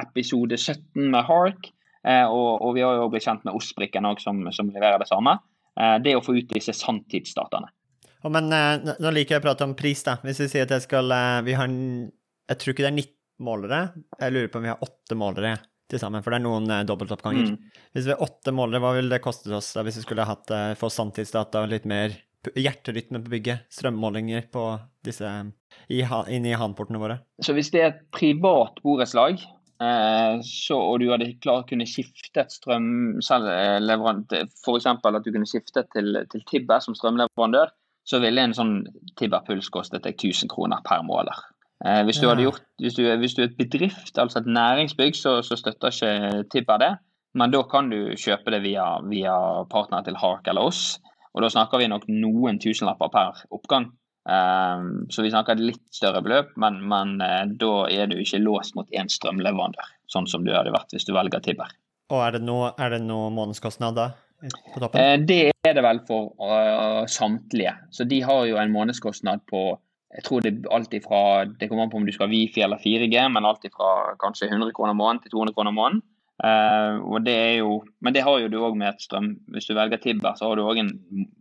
episode 0.00 0.56
17 0.56 1.10
med 1.12 1.26
Hark. 1.28 1.68
Eh, 2.08 2.24
og, 2.24 2.62
og 2.64 2.72
vi 2.78 2.84
har 2.86 2.96
jo 2.96 3.10
blitt 3.12 3.26
kjent 3.28 3.44
med 3.44 3.58
Ostbrikken 3.58 4.08
òg, 4.08 4.22
som, 4.24 4.40
som 4.56 4.72
leverer 4.72 5.04
det 5.04 5.10
samme. 5.12 5.36
Eh, 5.76 5.98
det 6.04 6.16
å 6.16 6.24
få 6.24 6.38
ut 6.40 6.48
disse 6.56 6.72
sanntidsdataene. 6.80 7.68
Oh, 8.24 8.30
men 8.32 8.48
eh, 8.54 8.94
nå- 9.02 9.12
liker 9.12 9.36
jeg 9.36 9.42
å 9.42 9.46
prate 9.50 9.66
om 9.68 9.76
pris, 9.76 10.00
da. 10.08 10.16
Hvis 10.24 10.40
vi 10.46 10.48
sier 10.54 10.64
at 10.68 10.72
jeg 10.78 10.86
skal 10.86 11.12
eh, 11.12 11.40
Vi 11.48 11.56
har 11.58 11.68
Jeg 11.68 12.58
tror 12.62 12.72
ikke 12.74 12.86
det 12.86 12.92
er 12.92 12.98
19 13.02 13.12
målere. 13.42 13.82
Jeg 14.22 14.32
lurer 14.36 14.48
på 14.52 14.60
om 14.60 14.66
vi 14.68 14.72
har 14.72 14.88
åtte 14.88 15.18
målere 15.18 15.56
til 15.92 16.00
sammen, 16.02 16.24
for 16.24 16.32
det 16.32 16.40
er 16.40 16.46
noen 16.46 16.68
eh, 16.72 16.84
dobbeltoppganger. 16.88 17.52
Mm. 17.52 17.80
Hvis 17.94 18.08
vi 18.08 18.14
har 18.14 18.24
åtte 18.24 18.54
målere, 18.56 18.82
hva 18.82 18.92
ville 18.96 19.12
det 19.12 19.24
kostet 19.24 19.54
oss 19.56 19.72
da, 19.76 19.84
hvis 19.86 20.00
vi 20.00 20.04
skulle 20.06 20.28
hatt 20.28 20.52
eh, 20.54 20.74
få 20.78 20.90
sanntidsdata 20.92 21.64
og 21.64 21.72
litt 21.72 21.88
mer 21.88 22.14
hjerterytme 22.58 23.22
på 23.22 23.32
bygget? 23.36 23.66
Strømmålinger 23.72 24.48
på 24.52 24.66
disse 25.06 25.28
i, 25.88 26.02
inne 26.02 26.52
i 26.52 26.58
handportene 26.58 27.02
våre? 27.02 27.20
Så 27.44 27.54
hvis 27.56 27.70
det 27.74 27.82
er 27.82 27.90
et 27.92 28.02
privat 28.14 28.80
borettslag, 28.84 29.44
eh, 29.82 30.34
så, 30.48 30.80
og 30.80 31.00
du 31.02 31.10
hadde 31.12 31.32
klart 31.44 31.68
kunne 31.70 31.88
skiftet 31.88 32.56
strømleverandør, 32.56 34.50
f.eks. 34.64 34.90
at 34.90 35.22
du 35.22 35.30
kunne 35.30 35.50
skiftet 35.50 35.92
til, 35.94 36.24
til 36.32 36.42
Tibber 36.50 36.82
som 36.84 36.96
strømleverandør, 36.98 37.74
så 38.08 38.18
ville 38.22 38.42
en 38.42 38.54
sånn 38.56 38.76
Tibber-puls 39.18 39.68
kostet 39.70 40.02
deg 40.06 40.16
1000 40.18 40.50
kroner 40.50 40.82
per 40.86 41.04
måler. 41.06 41.38
Eh, 41.82 42.02
hvis, 42.06 42.20
du 42.22 42.28
gjort, 42.28 42.62
hvis, 42.78 42.94
du, 42.94 43.06
hvis 43.18 43.34
du 43.34 43.42
er 43.42 43.48
et 43.50 43.58
bedrift, 43.58 44.18
altså 44.18 44.42
et 44.42 44.50
næringsbygg, 44.50 45.16
så, 45.18 45.40
så 45.42 45.58
støtter 45.58 45.90
ikke 45.90 46.44
Tibber 46.52 46.78
det. 46.82 46.92
Men 47.34 47.50
da 47.50 47.62
kan 47.64 47.88
du 47.90 48.12
kjøpe 48.20 48.52
det 48.52 48.60
via, 48.66 48.84
via 49.08 49.34
partner 49.72 50.04
til 50.06 50.18
Hark 50.20 50.46
eller 50.48 50.68
oss. 50.68 51.00
Og 51.32 51.42
da 51.42 51.48
snakker 51.52 51.80
vi 51.80 51.88
nok 51.88 52.04
noen 52.12 52.60
tusenlapper 52.60 53.10
per 53.12 53.44
oppgang. 53.56 53.88
Eh, 54.28 54.88
så 55.10 55.24
vi 55.24 55.32
snakker 55.32 55.56
et 55.56 55.66
litt 55.72 55.84
større 55.94 56.22
beløp, 56.22 56.52
men, 56.60 56.82
men 56.88 57.16
eh, 57.24 57.44
da 57.58 57.72
er 57.90 58.10
du 58.12 58.18
ikke 58.20 58.42
låst 58.42 58.76
mot 58.78 58.90
én 58.94 59.10
strømleverandør, 59.10 59.94
sånn 60.12 60.28
som 60.30 60.44
du 60.46 60.52
hadde 60.54 60.74
vært 60.74 60.92
hvis 60.94 61.08
du 61.08 61.14
velger 61.16 61.42
Tibber. 61.42 61.72
Og 62.12 62.20
er 62.20 62.36
det 62.36 62.42
noe, 62.44 62.74
er 62.78 62.92
det 62.94 63.00
noe 63.06 63.32
månedskostnad 63.32 63.96
da? 63.96 64.10
På 64.74 64.82
toppen? 64.82 65.00
Eh, 65.00 65.16
det 65.24 65.52
er 65.64 65.76
det 65.78 65.84
vel 65.84 66.02
for 66.06 66.34
uh, 66.42 67.06
samtlige. 67.10 67.74
Så 67.94 68.04
de 68.10 68.18
har 68.26 68.44
jo 68.48 68.58
en 68.60 68.72
månedskostnad 68.74 69.44
på 69.50 69.62
jeg 70.12 70.24
tror 70.26 70.44
det 70.44 70.66
alt 70.72 70.92
ifra, 70.92 71.20
det 71.46 71.68
kommer 71.68 71.86
an 71.86 71.92
på 71.92 72.00
om 72.00 72.06
du 72.06 72.12
skal 72.12 72.28
ha 72.28 72.32
Wifi 72.32 72.60
eller 72.64 72.80
4G, 72.80 73.16
men 73.32 73.48
alt 73.48 73.64
ifra 73.64 74.12
kanskje 74.20 74.50
100 74.50 74.74
kroner 74.76 74.96
måneden 74.96 75.22
til 75.22 75.32
200 75.32 75.56
kroner 75.56 75.72
måneden. 75.76 76.02
Uh, 76.42 76.98
og 77.06 77.22
det 77.24 77.34
er 77.38 77.54
jo, 77.62 77.78
men 78.02 78.14
det 78.16 78.24
har 78.26 78.40
jo 78.42 78.50
du 78.50 78.58
òg 78.60 78.76
med 78.76 78.90
et 78.90 79.04
strøm. 79.04 79.34
Hvis 79.54 79.68
du 79.68 79.76
velger 79.78 80.00
Tibber, 80.02 80.34
så 80.36 80.50
har 80.50 80.58
du 80.58 80.66
òg 80.66 80.80
en 80.82 80.92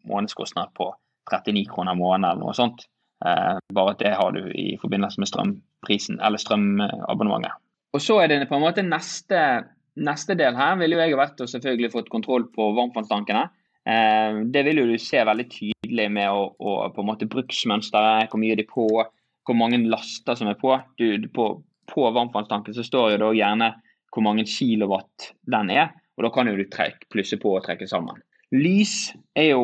månedskostnad 0.07 0.71
på 0.77 0.91
39 1.31 1.65
kroner 1.71 1.97
måneden 1.97 2.29
eller 2.29 2.43
noe 2.45 2.55
sånt. 2.55 2.85
Uh, 3.25 3.57
bare 3.73 3.95
at 3.95 4.01
det 4.03 4.13
har 4.17 4.31
du 4.35 4.45
i 4.55 4.77
forbindelse 4.81 5.21
med 5.21 5.29
strømprisen 5.29 6.21
eller 6.23 6.41
strømabonnementet. 6.41 7.57
Og 7.91 8.03
så 8.03 8.21
er 8.21 8.31
det 8.31 8.47
på 8.47 8.55
en 8.55 8.63
måte 8.63 8.85
neste, 8.87 9.41
neste 9.99 10.37
del 10.39 10.55
her 10.55 10.77
ville 10.79 10.95
jo 10.95 11.03
jeg 11.03 11.19
vært 11.19 11.43
og 11.43 11.51
selvfølgelig 11.51 11.91
fått 11.91 12.13
kontroll 12.13 12.47
på 12.55 12.71
varmtvannstankene. 12.77 13.49
Eh, 13.89 14.41
det 14.53 14.63
vil 14.67 14.83
jo 14.83 14.87
du 14.91 14.97
se 15.01 15.23
veldig 15.25 15.47
tydelig 15.49 16.07
med 16.13 16.29
å, 16.29 16.47
å 16.53 16.75
på 16.93 17.03
en 17.03 17.09
måte 17.09 17.29
bruksmønsteret, 17.29 18.29
hvor 18.31 18.41
mye 18.41 18.57
de 18.59 18.65
er 18.65 18.71
på, 18.71 18.87
hvor 19.47 19.57
mange 19.57 19.81
laster 19.89 20.37
som 20.37 20.51
er 20.51 20.59
på. 20.59 20.75
Du, 21.01 21.29
på, 21.33 21.51
på 21.91 22.09
varmtvannstanken 22.09 22.77
så 22.77 22.85
står 22.85 23.15
jo 23.15 23.21
det 23.23 23.31
gjerne 23.39 23.73
hvor 24.11 24.25
mange 24.25 24.45
kilowatt 24.49 25.31
den 25.49 25.71
er, 25.73 25.93
og 26.19 26.27
da 26.27 26.33
kan 26.35 26.49
jo 26.51 26.57
du 26.59 26.65
trekke, 26.69 27.07
plusse 27.13 27.39
på 27.41 27.55
og 27.55 27.63
trekke 27.65 27.87
sammen. 27.89 28.19
Lys 28.51 29.13
er 29.37 29.53
jo 29.53 29.63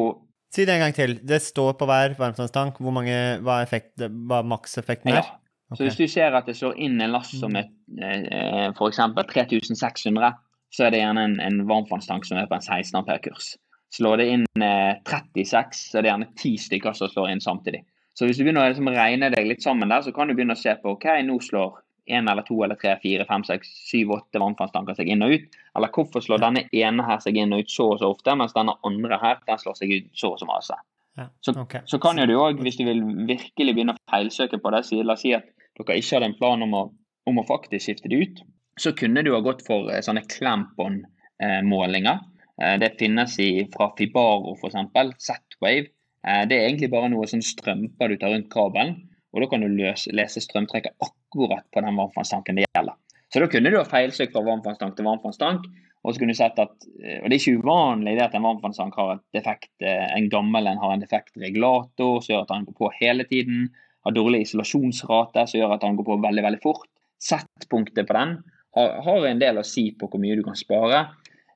Si 0.56 0.64
det 0.64 0.78
en 0.78 0.86
gang 0.86 0.94
til. 0.96 1.18
Det 1.28 1.42
står 1.44 1.74
på 1.76 1.86
hver 1.90 2.14
varmtvannstank 2.16 2.78
hvor 2.80 2.94
mange, 2.96 3.14
hva, 3.44 3.60
effekt, 3.66 4.00
hva 4.00 4.40
makseffekten 4.48 5.12
ja. 5.12 5.26
Okay. 5.68 5.76
Så 5.76 5.84
hvis 5.84 5.98
du 6.00 6.08
ser 6.08 6.36
at 6.38 6.48
det 6.48 6.56
står 6.56 6.78
inn 6.80 6.96
en 7.04 7.12
last 7.12 7.36
som 7.36 7.56
er 7.60 7.68
eh, 8.00 8.70
f.eks. 8.72 9.02
3600, 9.34 10.30
så 10.72 10.86
er 10.88 10.94
det 10.96 11.02
gjerne 11.02 11.26
en, 11.28 11.36
en 11.44 11.58
varmtvannstank 11.68 12.24
som 12.26 12.40
er 12.40 12.48
på 12.48 12.56
en 12.56 12.64
16 12.64 12.96
ampere-kurs. 13.02 13.58
Slår 13.96 14.20
det 14.20 14.28
inn 14.34 14.46
eh, 14.64 14.98
36, 15.08 15.84
så 15.92 15.98
det 15.98 16.00
er 16.00 16.06
det 16.06 16.12
gjerne 16.12 16.30
10 16.34 16.64
stykker 16.68 16.98
som 16.98 17.12
slår 17.12 17.32
inn 17.34 17.44
samtidig. 17.44 17.86
Så 18.18 18.26
hvis 18.26 18.40
du 18.40 18.44
begynner 18.44 18.66
å 18.66 18.72
liksom 18.72 18.90
regne 18.92 19.30
deg 19.34 19.46
litt 19.48 19.64
sammen 19.64 19.92
der, 19.94 20.02
så 20.04 20.12
kan 20.14 20.28
du 20.28 20.36
begynne 20.36 20.58
å 20.58 20.60
se 20.60 20.74
på 20.82 20.96
ok, 20.96 21.06
nå 21.26 21.38
slår 21.44 21.78
én 22.08 22.30
eller 22.32 22.46
to 22.48 22.58
eller 22.64 22.80
tre, 22.80 22.96
fire, 23.04 23.26
fem, 23.28 23.44
seks, 23.48 23.70
syv, 23.90 24.14
åtte 24.16 24.40
vannfallstanker 24.42 24.96
seg 24.98 25.12
inn 25.12 25.24
og 25.26 25.34
ut. 25.36 25.58
Eller 25.78 25.92
hvorfor 25.94 26.24
slår 26.24 26.42
denne 26.44 26.64
ene 26.72 27.06
her 27.08 27.20
seg 27.24 27.38
inn 27.40 27.54
og 27.56 27.66
ut 27.66 27.74
så 27.74 27.90
og 27.94 28.02
så 28.02 28.12
ofte, 28.16 28.36
mens 28.40 28.56
denne 28.56 28.78
andre 28.88 29.20
her 29.22 29.42
den 29.48 29.62
slår 29.62 29.78
seg 29.80 29.94
ut 29.94 30.08
så 30.18 30.32
og 30.34 30.42
så 30.42 30.48
masse. 30.50 30.78
Ja, 31.18 31.28
Så, 31.42 31.54
så 31.90 32.00
kan 32.00 32.20
jo 32.22 32.28
du 32.30 32.36
òg, 32.38 32.62
hvis 32.62 32.78
du 32.78 32.86
vil 32.86 33.02
virkelig 33.28 33.74
begynne 33.74 33.96
å 33.98 34.02
feilsøke 34.12 34.60
på 34.62 34.72
det, 34.74 34.84
så 34.86 35.02
la 35.02 35.18
oss 35.18 35.26
si 35.26 35.34
at 35.36 35.50
dere 35.78 35.98
ikke 35.98 36.18
hadde 36.18 36.32
en 36.32 36.38
plan 36.38 36.64
om 36.64 36.76
å, 36.78 36.84
om 37.30 37.42
å 37.42 37.46
faktisk 37.48 37.90
skifte 37.90 38.12
det 38.12 38.22
ut, 38.22 38.44
så 38.78 38.94
kunne 38.98 39.24
du 39.26 39.32
ha 39.34 39.42
gått 39.46 39.64
for 39.66 39.90
eh, 39.90 40.04
sånne 40.06 40.26
clamp-on-målinger. 40.30 42.22
Eh, 42.62 42.80
det 42.82 42.96
finnes 43.00 43.40
i, 43.40 43.52
fra 43.74 43.92
Fibaro 43.98 44.56
f.eks. 44.58 44.78
Z-Wave. 45.18 45.90
Eh, 46.28 46.44
det 46.50 46.58
er 46.58 46.70
egentlig 46.70 46.92
bare 46.94 47.12
noe 47.14 47.28
sånn 47.30 47.46
strømper 47.46 48.12
du 48.12 48.18
tar 48.22 48.34
rundt 48.34 48.50
kabelen, 48.54 48.96
og 49.34 49.44
da 49.44 49.50
kan 49.52 49.64
du 49.64 49.70
løse, 49.70 50.14
lese 50.16 50.42
strømtrekket 50.42 50.96
akkurat 51.04 51.68
på 51.74 51.84
den 51.84 52.00
varmtvannstanken 52.00 52.58
det 52.58 52.66
gjelder. 52.70 52.98
Så 53.34 53.44
da 53.44 53.50
kunne 53.52 53.70
du 53.70 53.78
ha 53.78 53.86
feilsøkt 53.86 54.34
fra 54.34 54.46
varmtvannstank 54.46 54.96
til 54.98 55.06
varmtvannstank, 55.06 55.68
og 56.06 56.14
så 56.14 56.22
kunne 56.22 56.34
du 56.34 56.40
sett 56.40 56.60
at 56.62 56.86
eh, 57.04 57.20
Og 57.20 57.28
det 57.28 57.36
er 57.36 57.42
ikke 57.42 57.62
uvanlig 57.62 58.16
det 58.18 58.26
at 58.26 58.38
en 58.38 58.48
varmtvannstank 58.48 58.96
har 58.98 59.18
et 59.18 59.26
defekt, 59.38 59.74
en 59.84 60.30
gammel 60.32 60.70
en 60.70 60.82
har 60.82 60.96
en 60.96 61.04
defekt 61.04 61.38
regulator 61.42 62.22
som 62.24 62.34
gjør 62.34 62.48
at 62.48 62.54
den 62.56 62.70
går 62.70 62.78
på 62.80 62.94
hele 63.02 63.28
tiden, 63.30 63.68
har 64.08 64.16
dårlig 64.16 64.46
isolasjonsrate 64.46 65.44
som 65.52 65.60
gjør 65.60 65.76
at 65.76 65.84
den 65.84 65.98
går 66.00 66.08
på 66.08 66.22
veldig, 66.24 66.46
veldig 66.46 66.64
fort. 66.64 66.88
Settpunktet 67.22 68.08
på 68.08 68.16
den 68.16 68.38
har, 68.78 68.94
har 69.04 69.26
en 69.28 69.42
del 69.42 69.60
å 69.60 69.66
si 69.68 69.90
på 70.00 70.08
hvor 70.08 70.22
mye 70.22 70.38
du 70.40 70.46
kan 70.46 70.58
spare. 70.58 71.08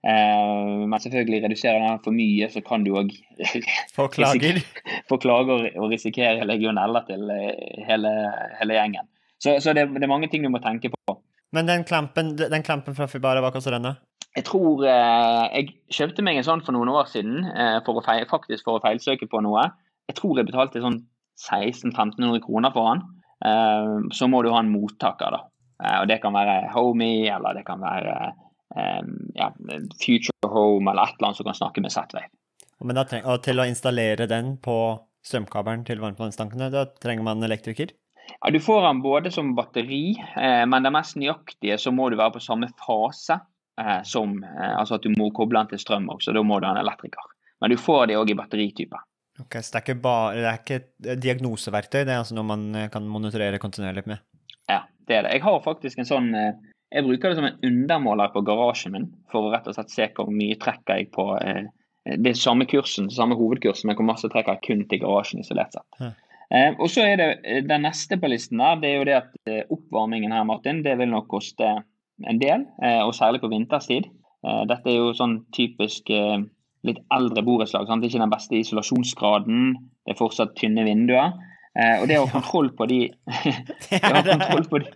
Eh, 0.01 0.85
men 0.89 0.99
selvfølgelig 0.99 1.43
reduserer 1.45 1.81
den 1.83 1.99
for 2.05 2.15
mye, 2.15 2.47
så 2.49 2.63
kan 2.65 2.85
du 2.85 2.93
òg 2.97 3.11
Få 3.95 4.07
klager. 4.09 4.61
og 5.77 5.91
risikere 5.91 6.47
legioneller 6.49 7.05
til 7.09 7.29
eh, 7.35 7.83
hele, 7.89 8.13
hele 8.59 8.79
gjengen. 8.79 9.09
Så, 9.41 9.57
så 9.61 9.73
det, 9.77 9.87
det 9.93 10.05
er 10.05 10.11
mange 10.11 10.29
ting 10.31 10.45
du 10.45 10.49
må 10.53 10.61
tenke 10.63 10.89
på. 10.93 11.17
Men 11.53 11.67
den 11.67 11.83
klampen, 11.83 12.35
den 12.39 12.65
klampen 12.65 12.95
fra 12.97 13.09
Fibara, 13.11 13.43
hva 13.43 13.51
koster 13.53 13.75
den 13.75 13.89
da? 13.89 13.95
Jeg 14.37 14.45
tror 14.47 14.85
eh, 14.87 15.45
Jeg 15.57 15.73
kjøpte 15.91 16.23
meg 16.23 16.39
en 16.39 16.47
sånn 16.47 16.61
for 16.65 16.77
noen 16.77 16.93
år 16.93 17.09
siden, 17.11 17.45
for 17.85 18.01
feil, 18.05 18.25
faktisk 18.29 18.67
for 18.67 18.79
å 18.79 18.83
feilsøke 18.83 19.27
på 19.29 19.41
noe. 19.43 19.67
Jeg 20.09 20.17
tror 20.17 20.39
jeg 20.39 20.47
betalte 20.47 20.83
sånn 20.83 21.01
1600-1500 21.41 22.43
kroner 22.45 22.73
for 22.75 22.91
den. 22.93 23.03
Eh, 23.45 24.09
så 24.13 24.29
må 24.29 24.41
du 24.43 24.51
ha 24.53 24.61
en 24.61 24.71
mottaker, 24.73 25.33
da. 25.33 25.41
Eh, 25.81 25.97
og 26.01 26.07
det 26.11 26.19
kan 26.23 26.35
være 26.35 26.69
Homie, 26.75 27.29
eller 27.33 27.57
det 27.57 27.65
kan 27.67 27.81
være 27.83 28.15
ja, 28.75 29.49
Future 29.99 30.47
Home, 30.47 30.91
eller 30.91 31.09
et 31.09 31.17
eller 31.17 31.27
annet 31.27 31.39
som 31.39 31.47
kan 31.49 31.57
snakke 31.57 31.83
med 31.83 31.91
treng, 33.09 33.25
og 33.29 33.41
til 33.45 33.59
å 33.61 33.65
installere 33.67 34.27
den 34.31 34.55
på 34.63 34.77
strømkabelen 35.27 35.83
til 35.85 36.01
varmtvannstankene, 36.01 36.71
da 36.73 36.85
trenger 37.03 37.25
man 37.27 37.43
elektriker? 37.45 37.93
Ja, 38.39 38.51
Du 38.51 38.59
får 38.59 38.81
den 38.87 39.01
både 39.01 39.31
som 39.31 39.53
batteri, 39.55 40.15
eh, 40.37 40.65
men 40.65 40.83
det 40.83 40.93
mest 40.93 41.17
nøyaktige 41.19 41.77
så 41.77 41.93
må 41.93 42.09
du 42.09 42.17
være 42.17 42.37
på 42.37 42.43
samme 42.43 42.71
fase 42.79 43.37
eh, 43.79 44.01
som 44.07 44.39
eh, 44.43 44.73
Altså 44.77 44.97
at 44.97 45.05
du 45.05 45.11
må 45.17 45.31
koble 45.35 45.59
den 45.59 45.73
til 45.73 45.83
strøm 45.83 46.09
også, 46.09 46.33
da 46.33 46.43
må 46.43 46.59
du 46.59 46.67
ha 46.69 46.73
en 46.75 46.83
elektriker. 46.83 47.31
Men 47.61 47.73
du 47.73 47.77
får 47.77 48.07
det 48.09 48.17
òg 48.17 48.33
i 48.33 48.37
batteritype. 48.37 49.01
Ok, 49.41 49.57
Så 49.61 49.73
det 49.73 49.79
er 49.79 49.85
ikke, 49.85 50.01
bare, 50.01 50.33
det 50.35 50.49
er 50.49 50.59
ikke 50.59 50.79
et 50.81 51.21
diagnoseverktøy, 51.21 52.03
det 52.03 52.13
er 52.13 52.21
altså 52.23 52.37
noe 52.37 52.47
man 52.47 52.67
eh, 52.75 52.89
kan 52.93 53.07
monitorere 53.07 53.61
kontinuerlig 53.61 54.07
med? 54.09 54.23
Ja, 54.69 54.83
det 55.07 55.17
er 55.17 55.27
det. 55.27 55.37
Jeg 55.37 55.45
har 55.45 55.61
faktisk 55.65 56.01
en 56.01 56.09
sånn 56.09 56.33
eh, 56.37 56.53
Jeg 56.91 57.05
bruker 57.07 57.31
det 57.31 57.37
som 57.39 57.47
en 57.47 57.61
undermåler 57.67 58.33
på 58.33 58.43
garasjen 58.47 58.95
min, 58.95 59.11
for 59.31 59.47
å 59.47 59.53
rett 59.53 59.69
og 59.69 59.77
slett 59.77 59.93
se 59.93 60.09
hvor 60.15 60.31
mye 60.33 60.57
trekker 60.59 60.99
jeg 60.99 61.11
på 61.15 61.27
eh, 61.39 61.69
det 62.19 62.33
samme 62.39 62.67
kursen, 62.67 63.07
samme 63.13 63.37
hovedkursen, 63.39 63.87
men 63.87 63.97
hvor 63.99 64.09
masse 64.09 64.27
trekker 64.31 64.57
jeg 64.57 64.65
kun 64.67 64.83
til 64.89 65.03
garasjen 65.03 65.43
isolert 65.43 65.77
sett. 65.77 65.87
Ja. 66.01 66.11
Eh, 66.51 66.73
og 66.83 66.89
så 66.91 67.05
er 67.07 67.19
det 67.21 67.27
eh, 67.47 67.61
Den 67.63 67.85
neste 67.87 68.17
på 68.19 68.27
listen 68.27 68.59
der, 68.59 68.81
det 68.81 68.89
er 68.89 68.97
jo 68.97 69.05
det 69.07 69.19
at 69.21 69.37
eh, 69.47 69.61
oppvarmingen 69.71 70.35
her, 70.35 70.47
Martin, 70.47 70.81
det 70.83 70.97
vil 70.99 71.13
nok 71.13 71.29
koste 71.31 71.69
en 72.27 72.41
del. 72.41 72.65
Eh, 72.83 72.99
og 73.05 73.15
særlig 73.15 73.43
på 73.43 73.51
vinterstid. 73.53 74.09
Eh, 74.43 74.63
dette 74.67 74.91
er 74.91 74.99
jo 74.99 75.13
sånn 75.15 75.45
typisk 75.55 76.11
litt 76.87 76.99
eldre 77.13 77.43
borettslag. 77.45 77.87
er 77.87 78.03
Ikke 78.09 78.19
den 78.19 78.33
beste 78.33 78.57
isolasjonsgraden. 78.57 79.73
Det 80.03 80.15
er 80.15 80.19
fortsatt 80.19 80.55
tynne 80.57 80.83
vinduer. 80.85 81.37
Eh, 81.71 82.01
og 82.01 82.07
det 82.09 82.17
å 82.19 82.25
ha 82.25 82.31
kontroll 82.33 82.73
på 82.75 82.87
de 82.89 82.99
Det 83.07 83.37
det 83.91 84.01
å 84.01 84.11
ha 84.11 84.19
er 84.19 84.25
det. 84.25 84.33
kontroll 84.33 84.65
på 84.71 84.81
de 84.83 84.89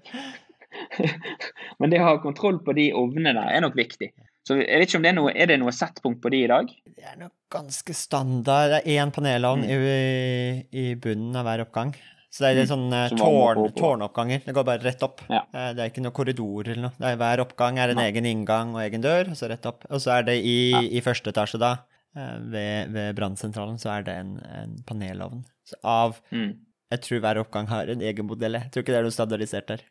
Men 1.80 1.92
det 1.92 2.00
å 2.01 2.08
ha 2.10 2.15
kontroll 2.24 2.60
på 2.65 2.75
de 2.77 2.89
ovnene 2.98 3.34
der 3.38 3.51
er 3.58 3.62
nok 3.65 3.75
viktig. 3.77 4.12
Så 4.46 4.60
jeg 4.62 4.77
vet 4.77 4.89
ikke 4.92 5.00
om 5.00 5.06
det 5.06 5.10
er 5.12 5.18
noe, 5.18 5.32
er 5.34 5.48
det 5.50 5.56
noe 5.62 5.72
settpunkt 5.74 6.20
på 6.22 6.30
de 6.30 6.44
i 6.46 6.50
dag? 6.51 6.68
Det 6.86 7.06
er 7.10 7.15
nok 7.18 7.34
ganske 7.54 7.96
standard. 7.98 8.75
Det 8.75 8.82
er 8.84 9.00
én 9.01 9.13
panelovn 9.15 9.63
Mm. 9.65 9.72
i, 9.74 10.68
i 10.70 10.84
bunnen 11.01 11.36
av 11.39 11.48
hver 11.48 11.63
oppgang. 11.65 11.96
Så 12.30 12.44
det 12.44 12.50
er 12.51 12.58
litt 12.60 12.70
sånn 12.70 12.89
mm. 12.92 13.15
Tårn, 13.18 13.62
tårnoppganger. 13.80 14.42
Det 14.46 14.54
går 14.54 14.65
bare 14.68 14.84
rett 14.84 15.01
opp. 15.08 15.22
Ja. 15.32 15.46
Eh, 15.56 15.70
Det 15.74 15.82
er 15.86 15.89
ikke 15.89 16.04
noen 16.04 16.13
korridor 16.18 16.68
eller 16.68 16.82
noe. 16.89 16.94
Det 17.00 17.08
er, 17.13 17.18
hver 17.22 17.42
oppgang 17.46 17.80
er 17.80 17.94
en 17.94 18.01
ja. 18.04 18.10
egen 18.12 18.27
inngang 18.30 18.74
og 18.75 18.82
egen 18.84 19.01
dør, 19.06 19.32
og 19.32 19.39
så 19.39 19.48
rett 19.50 19.65
opp. 19.72 19.86
Og 19.89 20.04
så 20.04 20.18
er 20.20 20.27
det 20.27 20.36
i, 20.44 20.58
Ja. 20.75 20.82
i 20.84 21.01
første 21.01 21.32
etasje, 21.32 21.58
da, 21.63 21.72
eh, 22.18 22.38
ved, 22.54 22.92
ved 22.94 23.15
brannsentralen, 23.15 23.80
så 23.82 23.94
er 23.98 24.04
det 24.04 24.18
en, 24.20 24.36
en 24.62 24.75
panelovn. 24.86 25.46
Så 25.65 25.80
av 25.82 26.20
Mm. 26.32 26.58
Jeg 26.92 27.01
tror 27.01 27.20
hver 27.24 27.39
oppgang 27.42 27.68
har 27.72 27.88
en 27.89 28.01
egen 28.01 28.27
modell. 28.27 28.54
Jeg 28.60 28.70
tror 28.72 28.84
ikke 28.84 28.94
det 28.94 29.00
er 29.00 29.08
noe 29.08 29.15
standardisert 29.15 29.68
der. 29.72 29.82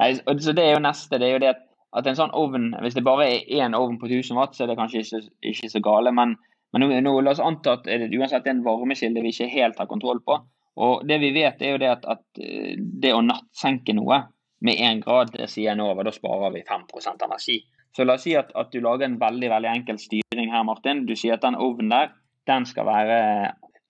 Nei, 0.00 0.14
så 0.14 0.54
det 0.54 0.64
er 0.64 0.76
jo 0.76 0.84
neste. 0.84 1.18
Det 1.18 1.26
er 1.28 1.34
jo 1.34 1.42
det 1.42 1.50
at, 1.54 2.06
en 2.06 2.18
sånn 2.18 2.34
ovn 2.36 2.70
Hvis 2.84 2.94
det 2.94 3.06
bare 3.06 3.26
er 3.26 3.64
én 3.64 3.76
ovn 3.76 3.98
på 4.00 4.08
1000 4.10 4.38
watt, 4.38 4.54
så 4.54 4.64
er 4.64 4.72
det 4.72 4.78
kanskje 4.78 5.02
ikke, 5.02 5.22
ikke 5.52 5.72
så 5.72 5.82
gale. 5.84 6.14
Men, 6.14 6.36
men 6.72 6.84
nå, 6.84 6.92
nå, 7.06 7.16
la 7.24 7.34
oss 7.34 7.42
anta 7.42 7.78
at 7.78 7.88
det 7.88 8.12
uansett 8.14 8.46
er 8.46 8.56
en 8.56 8.64
varmekilde 8.66 9.24
vi 9.24 9.34
ikke 9.34 9.50
helt 9.54 9.80
har 9.80 9.90
kontroll 9.90 10.22
på. 10.26 10.38
Og 10.80 11.02
det 11.08 11.18
vi 11.20 11.32
vet, 11.34 11.60
er 11.62 11.74
jo 11.74 11.80
det 11.82 11.90
at, 11.90 12.06
at 12.08 12.42
eh, 12.42 12.76
det 12.78 13.12
å 13.14 13.24
nattsenke 13.26 13.94
noe 13.96 14.22
med 14.64 14.78
én 14.78 15.00
grad, 15.02 15.34
sier 15.48 15.72
Enova, 15.72 16.04
da 16.04 16.12
sparer 16.14 16.52
vi 16.54 16.62
5% 16.68 17.24
energi. 17.26 17.58
Så 17.96 18.06
la 18.06 18.14
oss 18.14 18.24
si 18.26 18.36
at, 18.38 18.52
at 18.54 18.70
du 18.70 18.78
lager 18.84 19.08
en 19.08 19.18
veldig 19.18 19.50
veldig 19.50 19.70
enkel 19.72 19.98
styring 19.98 20.52
her, 20.52 20.62
Martin. 20.68 21.06
Du 21.08 21.16
sier 21.18 21.36
at 21.36 21.44
den 21.44 21.58
ovnen 21.58 21.90
der, 21.90 22.12
den 22.46 22.68
skal 22.68 22.86
være 22.86 23.18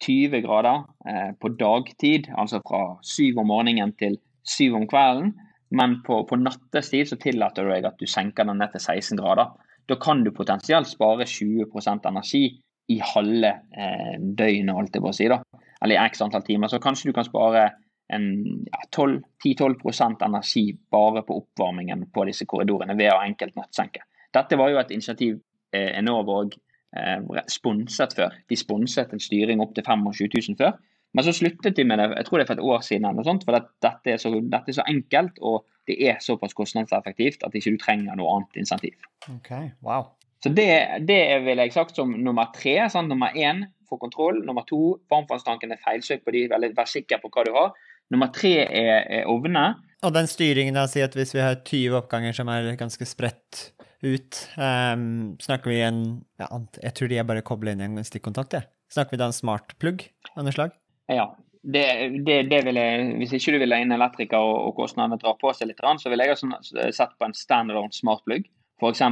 20 0.01 0.41
grader 0.47 0.87
eh, 1.07 1.31
på 1.41 1.53
dagtid, 1.61 2.31
altså 2.39 2.63
fra 2.65 2.97
7 3.05 3.37
om 3.37 3.51
morgenen 3.51 3.93
til 4.01 4.17
7 4.51 4.77
om 4.79 4.87
kvelden. 4.91 5.35
Men 5.71 6.01
på, 6.07 6.25
på 6.27 6.39
nattestid 6.41 7.09
så 7.09 7.19
tillater 7.21 7.67
du 7.67 7.73
deg 7.73 7.87
at 7.87 8.01
du 8.01 8.09
senker 8.11 8.49
den 8.49 8.59
ned 8.59 8.73
til 8.75 8.83
16 8.83 9.21
grader. 9.21 9.53
Da 9.91 9.97
kan 10.03 10.25
du 10.27 10.33
potensielt 10.35 10.91
spare 10.91 11.27
20% 11.27 12.09
energi 12.11 12.45
i 12.91 12.99
halve 13.13 13.53
eh, 13.71 14.17
døgnet, 14.19 14.75
holdt 14.75 14.99
jeg 14.99 15.05
på 15.05 15.13
å 15.13 15.15
si. 15.15 15.29
da. 15.31 15.39
Eller 15.81 15.97
i 15.97 16.03
x 16.11 16.23
antall 16.25 16.45
timer. 16.47 16.71
Så 16.71 16.83
kanskje 16.83 17.11
du 17.11 17.17
kan 17.17 17.27
spare 17.27 17.69
ja, 18.11 18.81
10-12% 18.91 20.25
energi 20.27 20.65
bare 20.91 21.23
på 21.23 21.37
oppvarmingen 21.43 22.09
på 22.15 22.25
disse 22.27 22.47
korridorene 22.51 22.97
ved 22.99 23.13
å 23.15 23.21
enkelt 23.23 23.55
nattsenke. 23.59 24.03
Dette 24.35 24.59
var 24.59 24.71
jo 24.71 24.81
et 24.81 24.91
initiativ 24.95 25.39
eh, 25.75 25.93
Enova 25.99 26.41
òg 26.43 26.57
eh, 26.97 27.43
sponset 27.51 28.15
før. 28.19 28.35
De 28.51 28.59
sponset 28.59 29.13
en 29.15 29.23
styring 29.23 29.63
opp 29.63 29.75
til 29.77 29.87
25 29.87 30.31
000 30.51 30.59
før. 30.59 30.79
Men 31.17 31.27
så 31.27 31.35
sluttet 31.35 31.75
de 31.77 31.85
med 31.85 31.99
det 31.99 32.07
jeg 32.13 32.29
tror 32.29 32.39
det 32.39 32.45
er 32.45 32.51
for 32.53 32.61
et 32.61 32.71
år 32.73 32.87
siden, 32.87 33.09
eller 33.09 33.19
noe 33.19 33.27
sånt, 33.27 33.45
for 33.47 33.59
at 33.59 33.69
dette, 33.83 34.15
er 34.15 34.23
så, 34.23 34.31
dette 34.31 34.71
er 34.71 34.79
så 34.79 34.87
enkelt 34.91 35.41
og 35.43 35.65
det 35.91 35.97
er 36.07 36.23
såpass 36.23 36.55
kostnadseffektivt 36.55 37.43
at 37.47 37.57
ikke 37.57 37.75
du 37.75 37.83
trenger 37.83 38.19
noe 38.19 38.37
annet 38.37 38.63
insentiv. 38.63 38.95
Ok, 39.33 39.51
wow. 39.87 40.13
Så 40.41 40.53
det, 40.57 40.71
det 41.09 41.21
ville 41.45 41.67
jeg 41.67 41.75
sagt 41.75 41.99
som 41.99 42.13
nummer 42.17 42.49
tre. 42.55 42.79
Sant? 42.93 43.11
Nummer 43.13 43.35
én 43.37 43.67
få 43.89 43.99
kontroll. 44.01 44.41
Nummer 44.47 44.65
to 44.69 44.97
varmtvannstanken 45.13 45.75
er 45.75 45.83
feilsøk 45.83 46.25
på 46.25 46.35
de, 46.37 46.47
eller 46.49 46.73
vær 46.77 46.89
sikker 46.89 47.21
på 47.21 47.33
hva 47.35 47.45
du 47.45 47.53
har. 47.57 47.75
Nummer 48.11 48.31
tre 48.35 48.55
er, 48.65 49.05
er 49.21 49.29
ovnene. 49.31 49.75
Og 50.07 50.15
den 50.17 50.31
styringen, 50.31 50.79
da, 50.79 50.87
si 50.89 51.03
at 51.05 51.15
hvis 51.19 51.35
vi 51.37 51.45
har 51.45 51.61
20 51.61 51.99
oppganger 52.01 52.37
som 52.37 52.49
er 52.51 52.73
ganske 52.81 53.05
spredt 53.07 53.67
ut, 54.01 54.39
um, 54.57 55.35
snakker 55.45 55.69
vi 55.69 55.83
en 55.85 56.01
ja, 56.41 56.49
Jeg 56.81 56.95
tror 56.97 57.11
de 57.11 57.19
er 57.21 57.27
bare 57.29 57.45
koblet 57.45 57.77
inn 57.77 57.85
i 57.85 58.01
en 58.01 58.09
stikkontakt, 58.09 58.57
jeg. 58.57 58.71
Snakker 58.91 59.15
vi 59.15 59.21
da 59.21 59.29
en 59.29 59.37
smartplugg 59.37 60.09
av 60.33 60.47
noe 60.47 60.57
slag? 60.57 60.80
Ja. 61.11 61.29
Det, 61.61 61.85
det, 62.25 62.37
det 62.49 62.63
vil 62.65 62.79
jeg, 62.81 63.09
hvis 63.21 63.35
ikke 63.37 63.53
du 63.53 63.59
vil 63.61 63.75
ha 63.75 63.81
inn 63.83 63.93
elektriker 63.93 64.41
og, 64.41 64.71
og 64.71 64.79
kostnadene 64.79 65.19
drar 65.21 65.35
på 65.41 65.51
seg 65.53 65.69
litt, 65.69 65.83
så 66.01 66.09
ville 66.09 66.25
jeg 66.25 66.33
ha 66.33 66.39
sånn- 66.41 66.95
sett 66.97 67.13
på 67.19 67.27
en 67.27 67.37
standalone 67.37 67.93
smartplugg. 67.93 68.47
F.eks. 68.81 69.03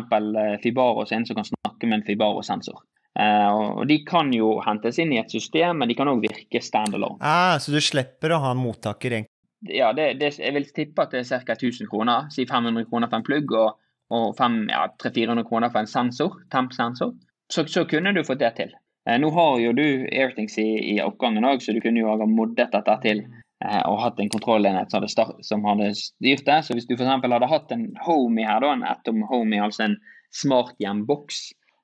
Fibaro 0.62 1.04
sin 1.06 1.26
som 1.28 1.36
kan 1.36 1.44
snakke 1.44 1.86
med 1.90 1.98
en 2.00 2.06
Fibaro-sensor. 2.06 2.80
Eh, 3.18 3.48
og 3.52 3.82
og 3.82 3.88
De 3.90 3.98
kan 4.06 4.32
jo 4.32 4.54
hentes 4.64 4.98
inn 5.02 5.12
i 5.12 5.18
et 5.20 5.30
system, 5.30 5.82
men 5.82 5.90
de 5.90 5.96
kan 5.98 6.08
òg 6.08 6.22
virke 6.24 6.62
standalone. 6.64 7.18
Ah, 7.20 7.58
så 7.60 7.74
du 7.74 7.80
slipper 7.84 8.32
å 8.32 8.40
ha 8.44 8.54
en 8.54 8.62
mottaker, 8.62 9.18
egentlig? 9.18 9.34
Ja, 9.74 9.92
det, 9.92 10.12
det, 10.20 10.36
jeg 10.38 10.54
vil 10.54 10.68
tippe 10.72 11.02
at 11.04 11.12
det 11.12 11.24
er 11.26 11.44
ca. 11.44 11.56
1000 11.58 11.88
kroner. 11.90 12.28
Si 12.30 12.46
500 12.46 12.86
kroner 12.88 13.10
for 13.10 13.18
en 13.18 13.26
plugg 13.26 13.52
og, 13.58 13.80
og 14.14 14.38
ja, 14.70 14.84
300-400 15.02 15.48
kroner 15.48 15.72
for 15.74 15.82
en 15.82 15.90
sensor, 15.90 16.38
temp-sensor. 16.54 17.16
Så, 17.50 17.64
så 17.66 17.84
kunne 17.90 18.12
du 18.14 18.22
fått 18.24 18.40
det 18.40 18.54
til. 18.56 18.72
Eh, 19.08 19.18
nå 19.20 19.30
har 19.30 19.58
jo 19.62 19.72
du 19.72 19.86
Airthings 20.12 20.58
i, 20.60 20.68
i 20.94 20.96
oppgangen 21.02 21.46
òg, 21.48 21.62
så 21.64 21.72
du 21.72 21.80
kunne 21.84 22.02
jo 22.02 22.10
ha 22.12 22.28
moddet 22.28 22.72
dette 22.74 22.96
til 23.04 23.22
eh, 23.24 23.82
og 23.88 24.00
hatt 24.02 24.20
en 24.20 24.32
kontrollenhet 24.32 24.90
som 24.90 25.00
hadde, 25.00 25.12
start, 25.12 25.38
som 25.46 25.64
hadde 25.68 25.92
styrt 25.96 26.44
det. 26.48 26.58
Så 26.66 26.76
hvis 26.76 26.88
du 26.88 26.96
f.eks. 26.96 27.08
hadde 27.24 27.52
hatt 27.52 27.72
en 27.74 27.88
Homey 28.04 28.44
her, 28.48 28.60
da, 28.64 28.74
en 28.74 28.84
Atom 28.88 29.24
Homey, 29.30 29.62
altså 29.64 29.86
en 29.86 29.96
smarthjemboks, 30.36 31.40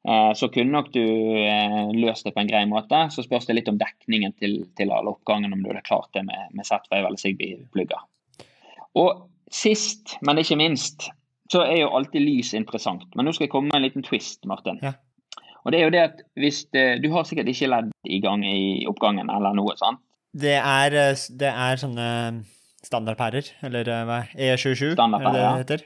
eh, 0.09 0.33
så 0.37 0.50
kunne 0.52 0.76
nok 0.76 0.90
du 0.97 1.04
løst 1.97 2.28
det 2.28 2.35
på 2.37 2.45
en 2.45 2.50
grei 2.50 2.64
måte. 2.69 3.07
Så 3.14 3.25
spørs 3.25 3.49
det 3.49 3.57
litt 3.57 3.73
om 3.73 3.81
dekningen 3.81 4.37
til, 4.37 4.61
til 4.76 4.93
alle 4.93 5.16
oppgangene, 5.16 5.57
om 5.57 5.64
du 5.64 5.73
hadde 5.73 5.87
klart 5.88 6.12
det 6.16 6.26
med, 6.28 6.50
med 6.52 6.69
Z-Wave 6.69 7.07
eller 7.09 7.21
Sigby-plugger. 7.21 8.04
Og 9.00 9.25
sist, 9.50 10.19
men 10.26 10.38
ikke 10.43 10.61
minst, 10.61 11.09
så 11.52 11.64
er 11.64 11.81
jo 11.81 11.93
alltid 11.97 12.23
lys 12.25 12.52
interessant. 12.57 13.09
Men 13.16 13.26
nå 13.26 13.33
skal 13.35 13.47
jeg 13.47 13.54
komme 13.54 13.73
med 13.73 13.81
en 13.81 13.87
liten 13.88 14.04
twist, 14.04 14.45
Martin. 14.49 14.81
Ja. 14.85 14.95
Og 15.64 15.73
det 15.73 15.80
er 15.80 15.87
jo 15.87 15.92
det 15.94 16.02
at 16.02 16.18
hvis 16.37 16.64
det, 16.76 17.02
Du 17.02 17.11
har 17.14 17.25
sikkert 17.25 17.49
ikke 17.49 17.71
ledd 17.73 17.92
i 18.04 18.21
gang 18.21 18.44
i 18.44 18.85
oppgangen 18.90 19.33
eller 19.33 19.56
noe, 19.56 19.76
sant? 19.80 20.02
Det 20.35 20.59
er, 20.59 20.97
eh, 20.99 21.26
det 21.40 21.50
er 21.50 21.80
sånne 21.80 22.09
standardpærer, 22.85 23.50
eller 23.64 23.88
eh, 23.88 24.06
hva? 24.09 24.21
E27, 24.35 24.92
er 24.92 25.26
det 25.26 25.35
det 25.37 25.44
heter? 25.62 25.85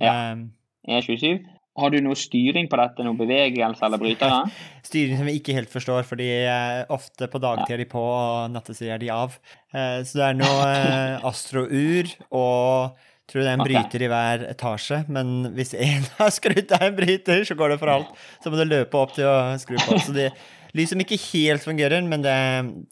Ja. 0.00 0.14
Um, 0.32 0.46
E27. 0.88 1.42
Har 1.80 1.88
du 1.88 2.02
noe 2.04 2.18
styring 2.20 2.66
på 2.68 2.76
dette, 2.76 3.04
noe 3.06 3.16
bevegelse 3.16 3.86
eller 3.86 4.00
brytere? 4.00 4.42
styring 4.88 5.16
som 5.16 5.28
vi 5.28 5.38
ikke 5.38 5.54
helt 5.56 5.72
forstår, 5.72 6.04
fordi 6.08 6.28
eh, 6.42 6.82
ofte 6.92 7.28
på 7.32 7.40
dagtid 7.40 7.76
er 7.76 7.80
de 7.80 7.88
på, 7.88 8.02
og 8.02 8.50
nattetid 8.52 8.90
er 8.92 9.00
de 9.00 9.08
av. 9.14 9.38
Eh, 9.72 10.02
så 10.04 10.18
det 10.18 10.26
er 10.26 10.36
noe 10.40 10.66
eh, 10.68 11.24
astrour, 11.30 12.12
og 12.28 13.08
tror 13.30 13.44
det 13.44 13.50
er 13.50 13.58
en 13.58 13.62
Ok. 13.64 13.68
bryter 13.70 14.02
i 14.02 14.08
hver 14.10 14.46
etasje, 14.50 14.98
men 15.12 15.52
hvis 15.56 15.74
én 15.78 16.08
har 16.18 16.32
skrudd 16.34 16.72
av 16.74 16.88
en 16.88 16.96
bryter, 16.98 17.44
så 17.48 17.56
går 17.58 17.74
det 17.74 17.78
for 17.82 17.92
alt. 17.92 18.10
Så 18.42 18.50
må 18.52 18.58
du 18.60 18.66
løpe 18.66 18.98
opp 18.98 19.14
til 19.16 19.28
å 19.28 19.36
skru 19.62 19.78
på. 19.78 19.98
Så 20.02 20.14
det 20.16 20.30
lys 20.76 20.92
som 20.92 21.00
ikke 21.04 21.20
helt 21.30 21.64
fungerer, 21.64 22.02
men 22.08 22.24
det, 22.24 22.36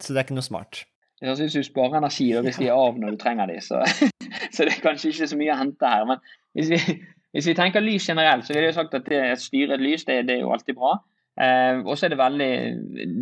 så 0.01 0.13
det 0.13 0.21
er 0.23 0.29
ikke 0.29 0.39
noe 0.39 0.47
smart. 0.47 0.85
Jeg 1.21 1.37
synes 1.37 1.57
du 1.59 1.63
sparer 1.67 1.99
energi 2.01 2.31
da, 2.33 2.41
hvis 2.47 2.57
de 2.61 2.71
er 2.71 2.79
av 2.81 2.97
når 2.97 3.17
du 3.17 3.21
trenger 3.21 3.51
de, 3.51 3.59
så, 3.61 3.83
så 4.55 4.65
det 4.65 4.73
er 4.73 4.85
kanskje 4.85 5.13
ikke 5.13 5.29
så 5.29 5.37
mye 5.41 5.53
å 5.53 5.59
hente 5.61 5.93
her. 5.93 6.07
Men 6.09 6.23
hvis 6.57 6.71
vi, 6.73 6.97
hvis 7.37 7.51
vi 7.51 7.57
tenker 7.59 7.85
lys 7.85 8.09
generelt, 8.09 8.47
så 8.47 8.57
ville 8.57 8.71
jeg 8.71 8.79
sagt 8.79 8.97
at 8.97 9.11
et 9.13 9.81
lys, 9.83 10.07
det, 10.09 10.23
det 10.29 10.39
er 10.39 10.45
jo 10.47 10.55
alltid 10.55 10.79
bra. 10.79 10.97
Eh, 11.41 11.83
og 11.85 11.97
så 11.97 12.07
er 12.07 12.13
det 12.13 12.19
veldig 12.19 12.53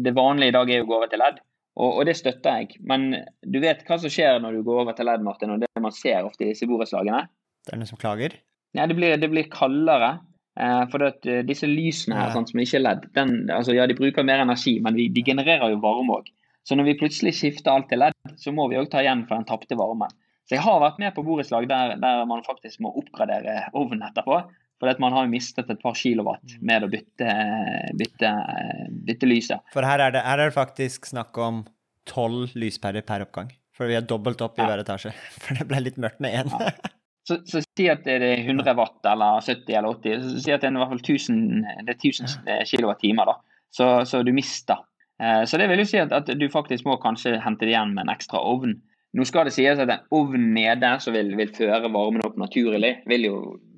Det 0.02 0.14
vanlige 0.16 0.50
i 0.50 0.54
dag 0.56 0.70
er 0.70 0.80
jo 0.80 0.86
å 0.86 0.88
gå 0.88 0.96
over 0.96 1.10
til 1.10 1.20
LED, 1.22 1.42
og, 1.78 2.00
og 2.00 2.06
det 2.08 2.16
støtter 2.18 2.60
jeg. 2.62 2.80
Men 2.90 3.08
du 3.46 3.60
vet 3.62 3.84
hva 3.86 3.98
som 4.02 4.10
skjer 4.12 4.40
når 4.42 4.58
du 4.58 4.64
går 4.66 4.82
over 4.84 4.96
til 4.98 5.06
ledd, 5.08 5.22
Martin, 5.26 5.54
og 5.54 5.62
det 5.62 5.70
man 5.80 5.94
ser 5.94 6.26
ofte 6.26 6.44
i 6.44 6.50
disse 6.52 6.66
borettslagene? 6.68 7.24
Det 7.66 7.74
er 7.74 7.80
noen 7.80 7.90
som 7.90 8.00
klager. 8.00 8.34
Ja, 8.76 8.86
det 8.90 8.96
blir, 8.98 9.14
det 9.20 9.30
blir 9.32 9.46
kaldere. 9.52 10.18
Eh, 10.58 10.84
for 10.90 11.04
at 11.06 11.26
eh, 11.30 11.44
disse 11.46 11.68
lysene 11.70 12.16
her, 12.18 12.28
Ja. 12.28 12.34
sånn, 12.34 12.48
som 12.50 12.58
ikke 12.58 12.80
er 12.80 12.82
ledd, 12.82 13.04
den, 13.14 13.34
altså, 13.54 13.76
ja, 13.76 13.86
de 13.86 13.94
bruker 13.94 14.26
mer 14.26 14.42
energi, 14.42 14.80
men 14.82 14.96
de, 14.98 15.06
de 15.14 15.22
genererer 15.22 15.70
jo 15.70 15.78
varme 15.84 16.16
òg. 16.18 16.32
Så 16.66 16.74
når 16.76 16.88
vi 16.90 16.96
plutselig 17.00 17.36
skifter 17.38 17.70
alt 17.72 17.86
til 17.92 18.02
ledd, 18.02 18.16
så 18.42 18.50
må 18.52 18.66
vi 18.68 18.76
òg 18.80 18.90
ta 18.90 19.00
igjen 19.04 19.22
for 19.28 19.38
den 19.38 19.46
tapte 19.48 19.78
varmen. 19.78 20.10
Så 20.48 20.56
jeg 20.56 20.64
har 20.64 20.80
vært 20.82 20.98
med 20.98 21.14
på 21.14 21.22
borettslag 21.24 21.68
der, 21.70 21.94
der 22.02 22.24
man 22.26 22.42
faktisk 22.42 22.80
må 22.82 22.90
oppgradere 22.98 23.68
ovnen 23.76 24.02
etterpå. 24.08 24.40
For 24.78 24.88
at 24.92 25.00
man 25.02 25.12
har 25.12 25.24
jo 25.26 25.32
mistet 25.32 25.70
et 25.70 25.80
par 25.82 25.96
kilowatt 25.98 26.52
med 26.62 26.84
å 26.86 26.88
bytte, 26.92 27.32
bytte, 27.98 28.30
bytte 29.08 29.26
lyset. 29.26 29.64
For 29.74 29.82
her 29.86 29.98
er, 30.04 30.12
det, 30.14 30.22
her 30.22 30.38
er 30.38 30.50
det 30.52 30.54
faktisk 30.56 31.08
snakk 31.10 31.38
om 31.42 31.64
tolv 32.08 32.54
lyspærer 32.58 33.02
per 33.06 33.24
oppgang. 33.26 33.50
For 33.74 33.90
vi 33.90 33.94
er 33.98 34.06
dobbelt 34.06 34.40
opp 34.42 34.58
i 34.58 34.62
Ja. 34.62 34.68
hver 34.70 34.84
etasje. 34.84 35.12
For 35.42 35.54
det 35.58 35.66
ble 35.70 35.80
litt 35.84 35.98
mørkt 35.98 36.20
med 36.24 36.34
én. 36.44 36.54
Ja. 36.54 36.70
Så, 37.28 37.36
så 37.44 37.60
si 37.60 37.84
at 37.92 38.06
det 38.06 38.14
er 38.24 38.38
100 38.40 38.72
watt 38.78 39.04
eller 39.04 39.42
70 39.44 39.74
eller 39.76 39.98
80, 39.98 40.22
så 40.24 40.38
si 40.40 40.52
at 40.54 40.62
det 40.62 40.70
er 40.70 40.76
i 40.78 40.80
hvert 40.80 40.92
fall 40.94 41.02
1000, 41.02 41.66
det 41.84 41.92
er 41.92 41.98
1000 41.98 42.38
kilowattimer. 42.70 43.28
da. 43.28 43.34
Så, 43.68 43.88
så 44.08 44.22
du 44.24 44.30
mister. 44.32 44.78
Eh, 45.20 45.42
Så 45.44 45.58
det 45.60 45.66
vil 45.68 45.82
jo 45.82 45.84
si 45.90 45.98
at, 46.00 46.14
at 46.16 46.30
du 46.40 46.46
faktisk 46.48 46.86
må 46.88 46.94
kanskje 47.02 47.34
hente 47.44 47.66
det 47.68 47.74
igjen 47.74 47.92
med 47.92 48.06
en 48.06 48.14
ekstra 48.14 48.40
ovn. 48.40 48.78
Nå 49.12 49.26
skal 49.28 49.44
det 49.44 49.52
sies 49.58 49.76
at 49.84 49.92
en 49.92 50.06
ovn 50.16 50.46
nede 50.56 50.94
som 51.04 51.12
vil, 51.12 51.34
vil 51.36 51.52
føre 51.52 51.92
varmen 51.92 52.24
opp 52.24 52.40
naturlig, 52.40 52.94
vil 53.12 53.28
jo 53.28 53.36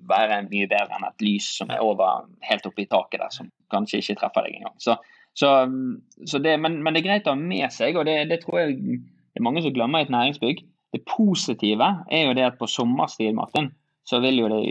være 0.08 0.42
mye 0.48 0.68
bedre 0.70 0.96
enn 0.96 1.06
et 1.08 1.24
lys 1.24 1.46
som 1.60 1.70
er 1.72 1.82
over 1.84 2.26
helt 2.48 2.66
oppe 2.68 2.84
i 2.84 2.90
taket 2.90 3.20
der, 3.22 3.32
som 3.34 3.50
kanskje 3.72 4.00
ikke 4.02 4.18
treffer 4.22 4.46
deg 4.46 4.60
engang. 4.60 4.76
Så, 4.82 4.96
så, 5.36 5.52
så 6.26 6.40
det, 6.42 6.56
men, 6.62 6.80
men 6.84 6.96
det 6.96 7.02
er 7.02 7.08
greit 7.08 7.28
å 7.30 7.36
ha 7.36 7.40
med 7.40 7.72
seg, 7.74 7.98
og 7.98 8.08
det, 8.08 8.16
det 8.32 8.42
tror 8.44 8.62
jeg 8.62 8.76
det 9.30 9.38
er 9.38 9.46
mange 9.46 9.62
som 9.62 9.74
glemmer 9.74 10.02
i 10.02 10.08
et 10.08 10.14
næringsbygg. 10.14 10.64
Det 10.90 11.04
positive 11.06 11.86
er 12.10 12.24
jo 12.26 12.34
det 12.34 12.48
at 12.48 12.58
på 12.58 12.66
sommerstid, 12.70 13.30
Martin, 13.36 13.70
så 14.08 14.18
vil 14.24 14.40
jo 14.40 14.48
det 14.50 14.64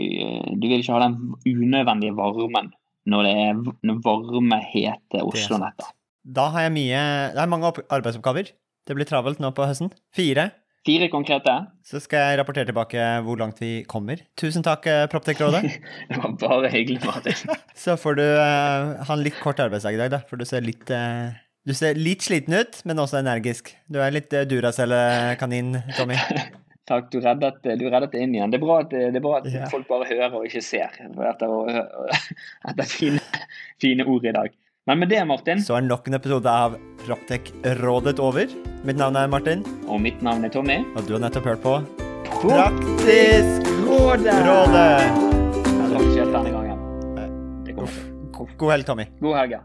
Du 0.60 0.66
vil 0.68 0.82
ikke 0.82 0.96
ha 0.98 1.06
den 1.06 1.16
unødvendige 1.48 2.16
varmen 2.18 2.74
når 3.08 3.24
det 3.24 3.30
er 3.40 3.60
varme, 4.04 4.58
hete 4.68 5.22
Oslo-netter. 5.24 5.94
Da 6.20 6.50
har 6.52 6.66
jeg 6.66 6.74
mye 6.74 7.04
Det 7.32 7.40
er 7.40 7.48
mange 7.48 7.70
arbeidsoppgaver. 7.88 8.50
Det 8.86 8.96
blir 8.96 9.08
travelt 9.08 9.40
nå 9.40 9.52
på 9.56 9.64
høsten. 9.64 9.88
Fire. 10.14 10.50
Fire 10.86 11.10
konkrete. 11.12 11.52
Så 11.84 12.00
skal 12.00 12.22
jeg 12.30 12.38
rapportere 12.40 12.64
tilbake 12.70 13.02
hvor 13.26 13.36
langt 13.40 13.58
vi 13.60 13.82
kommer. 13.90 14.22
Tusen 14.40 14.64
takk, 14.64 14.86
eh, 14.88 15.02
Proptech-rådet. 15.12 15.60
Det 16.08 16.16
var 16.22 16.32
bare 16.40 16.70
hyggelig, 16.72 17.02
Martin. 17.04 17.36
Så 17.82 17.98
får 18.00 18.16
du 18.16 18.24
uh, 18.24 18.96
ha 19.04 19.12
en 19.16 19.24
litt 19.24 19.36
kort 19.42 19.60
arbeidsdag 19.60 19.98
i 19.98 20.00
dag, 20.00 20.14
da. 20.16 20.22
For 20.30 20.40
du 20.40 20.46
ser 20.48 20.64
litt 20.64 20.88
uh, 20.88 21.34
Du 21.68 21.74
ser 21.76 22.00
litt 22.00 22.24
sliten 22.24 22.56
ut, 22.56 22.80
men 22.88 23.02
også 23.04 23.20
energisk. 23.20 23.74
Du 23.92 24.00
er 24.00 24.14
litt 24.16 24.32
uh, 24.32 24.46
Duracell-kanin, 24.48 25.76
Tommy. 25.98 26.16
Takk, 26.90 27.10
du 27.12 27.20
reddet, 27.22 27.60
du 27.78 27.84
reddet 27.86 28.10
det 28.16 28.24
inn 28.24 28.32
igjen. 28.34 28.50
Det 28.50 28.56
er 28.58 28.64
bra 28.64 28.80
at, 28.82 28.90
det 28.90 29.20
er 29.20 29.22
bra 29.22 29.36
at 29.42 29.50
Ja. 29.52 29.68
folk 29.70 29.84
bare 29.86 30.08
hører 30.08 30.32
og 30.40 30.48
ikke 30.48 30.62
ser 30.64 30.96
etter, 30.96 31.52
å- 31.52 31.68
etter 32.72 32.88
fine, 32.90 33.20
fine 33.84 34.08
ord 34.10 34.26
i 34.26 34.32
dag. 34.34 34.56
Men 34.90 34.98
med 34.98 35.08
det, 35.08 35.24
Martin, 35.24 35.60
Så 35.62 35.76
er 35.76 35.84
nok 35.86 36.08
en 36.08 36.16
episode 36.16 36.50
av 36.50 36.72
Proptech-rådet 37.04 38.18
over. 38.18 38.50
Mitt 38.82 38.96
navn 38.98 39.14
er 39.20 39.28
Martin, 39.30 39.60
og 39.86 40.00
mitt 40.02 40.18
navn 40.18 40.42
er 40.42 40.50
Tommy 40.50 40.80
og 40.96 41.06
du 41.06 41.12
har 41.14 41.22
nettopp 41.22 41.46
hørt 41.46 41.62
på 41.62 41.76
Praktisk 42.26 43.70
Rådet! 43.84 44.34
rådet. 44.48 44.88
Jeg 45.68 45.86
drakk 45.92 46.08
ikke 46.08 46.26
denne 46.32 46.50
gangen. 46.56 46.82
Det 47.68 47.76
kommer 47.76 47.94
til. 47.94 48.58
God 48.58 48.74
helg, 48.74 48.88
Tommy. 48.90 49.06
God 49.22 49.38
helg. 49.38 49.54
ja. 49.54 49.62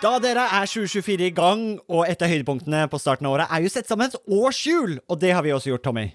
Da 0.00 0.16
dere 0.24 0.48
er 0.56 0.72
2024 0.72 1.28
i 1.28 1.32
gang, 1.36 1.68
og 1.84 2.08
et 2.08 2.24
av 2.24 2.32
høydepunktene 2.32 2.86
på 2.88 3.04
starten 3.04 3.28
av 3.28 3.36
året 3.36 3.52
er 3.52 3.60
jo 3.60 3.76
sett 3.76 3.92
sammen 3.92 4.08
et 4.08 4.20
årshjul, 4.24 5.02
og 5.04 5.20
det 5.20 5.36
har 5.36 5.44
vi 5.44 5.52
også 5.52 5.74
gjort, 5.74 5.84
Tommy. 5.84 6.14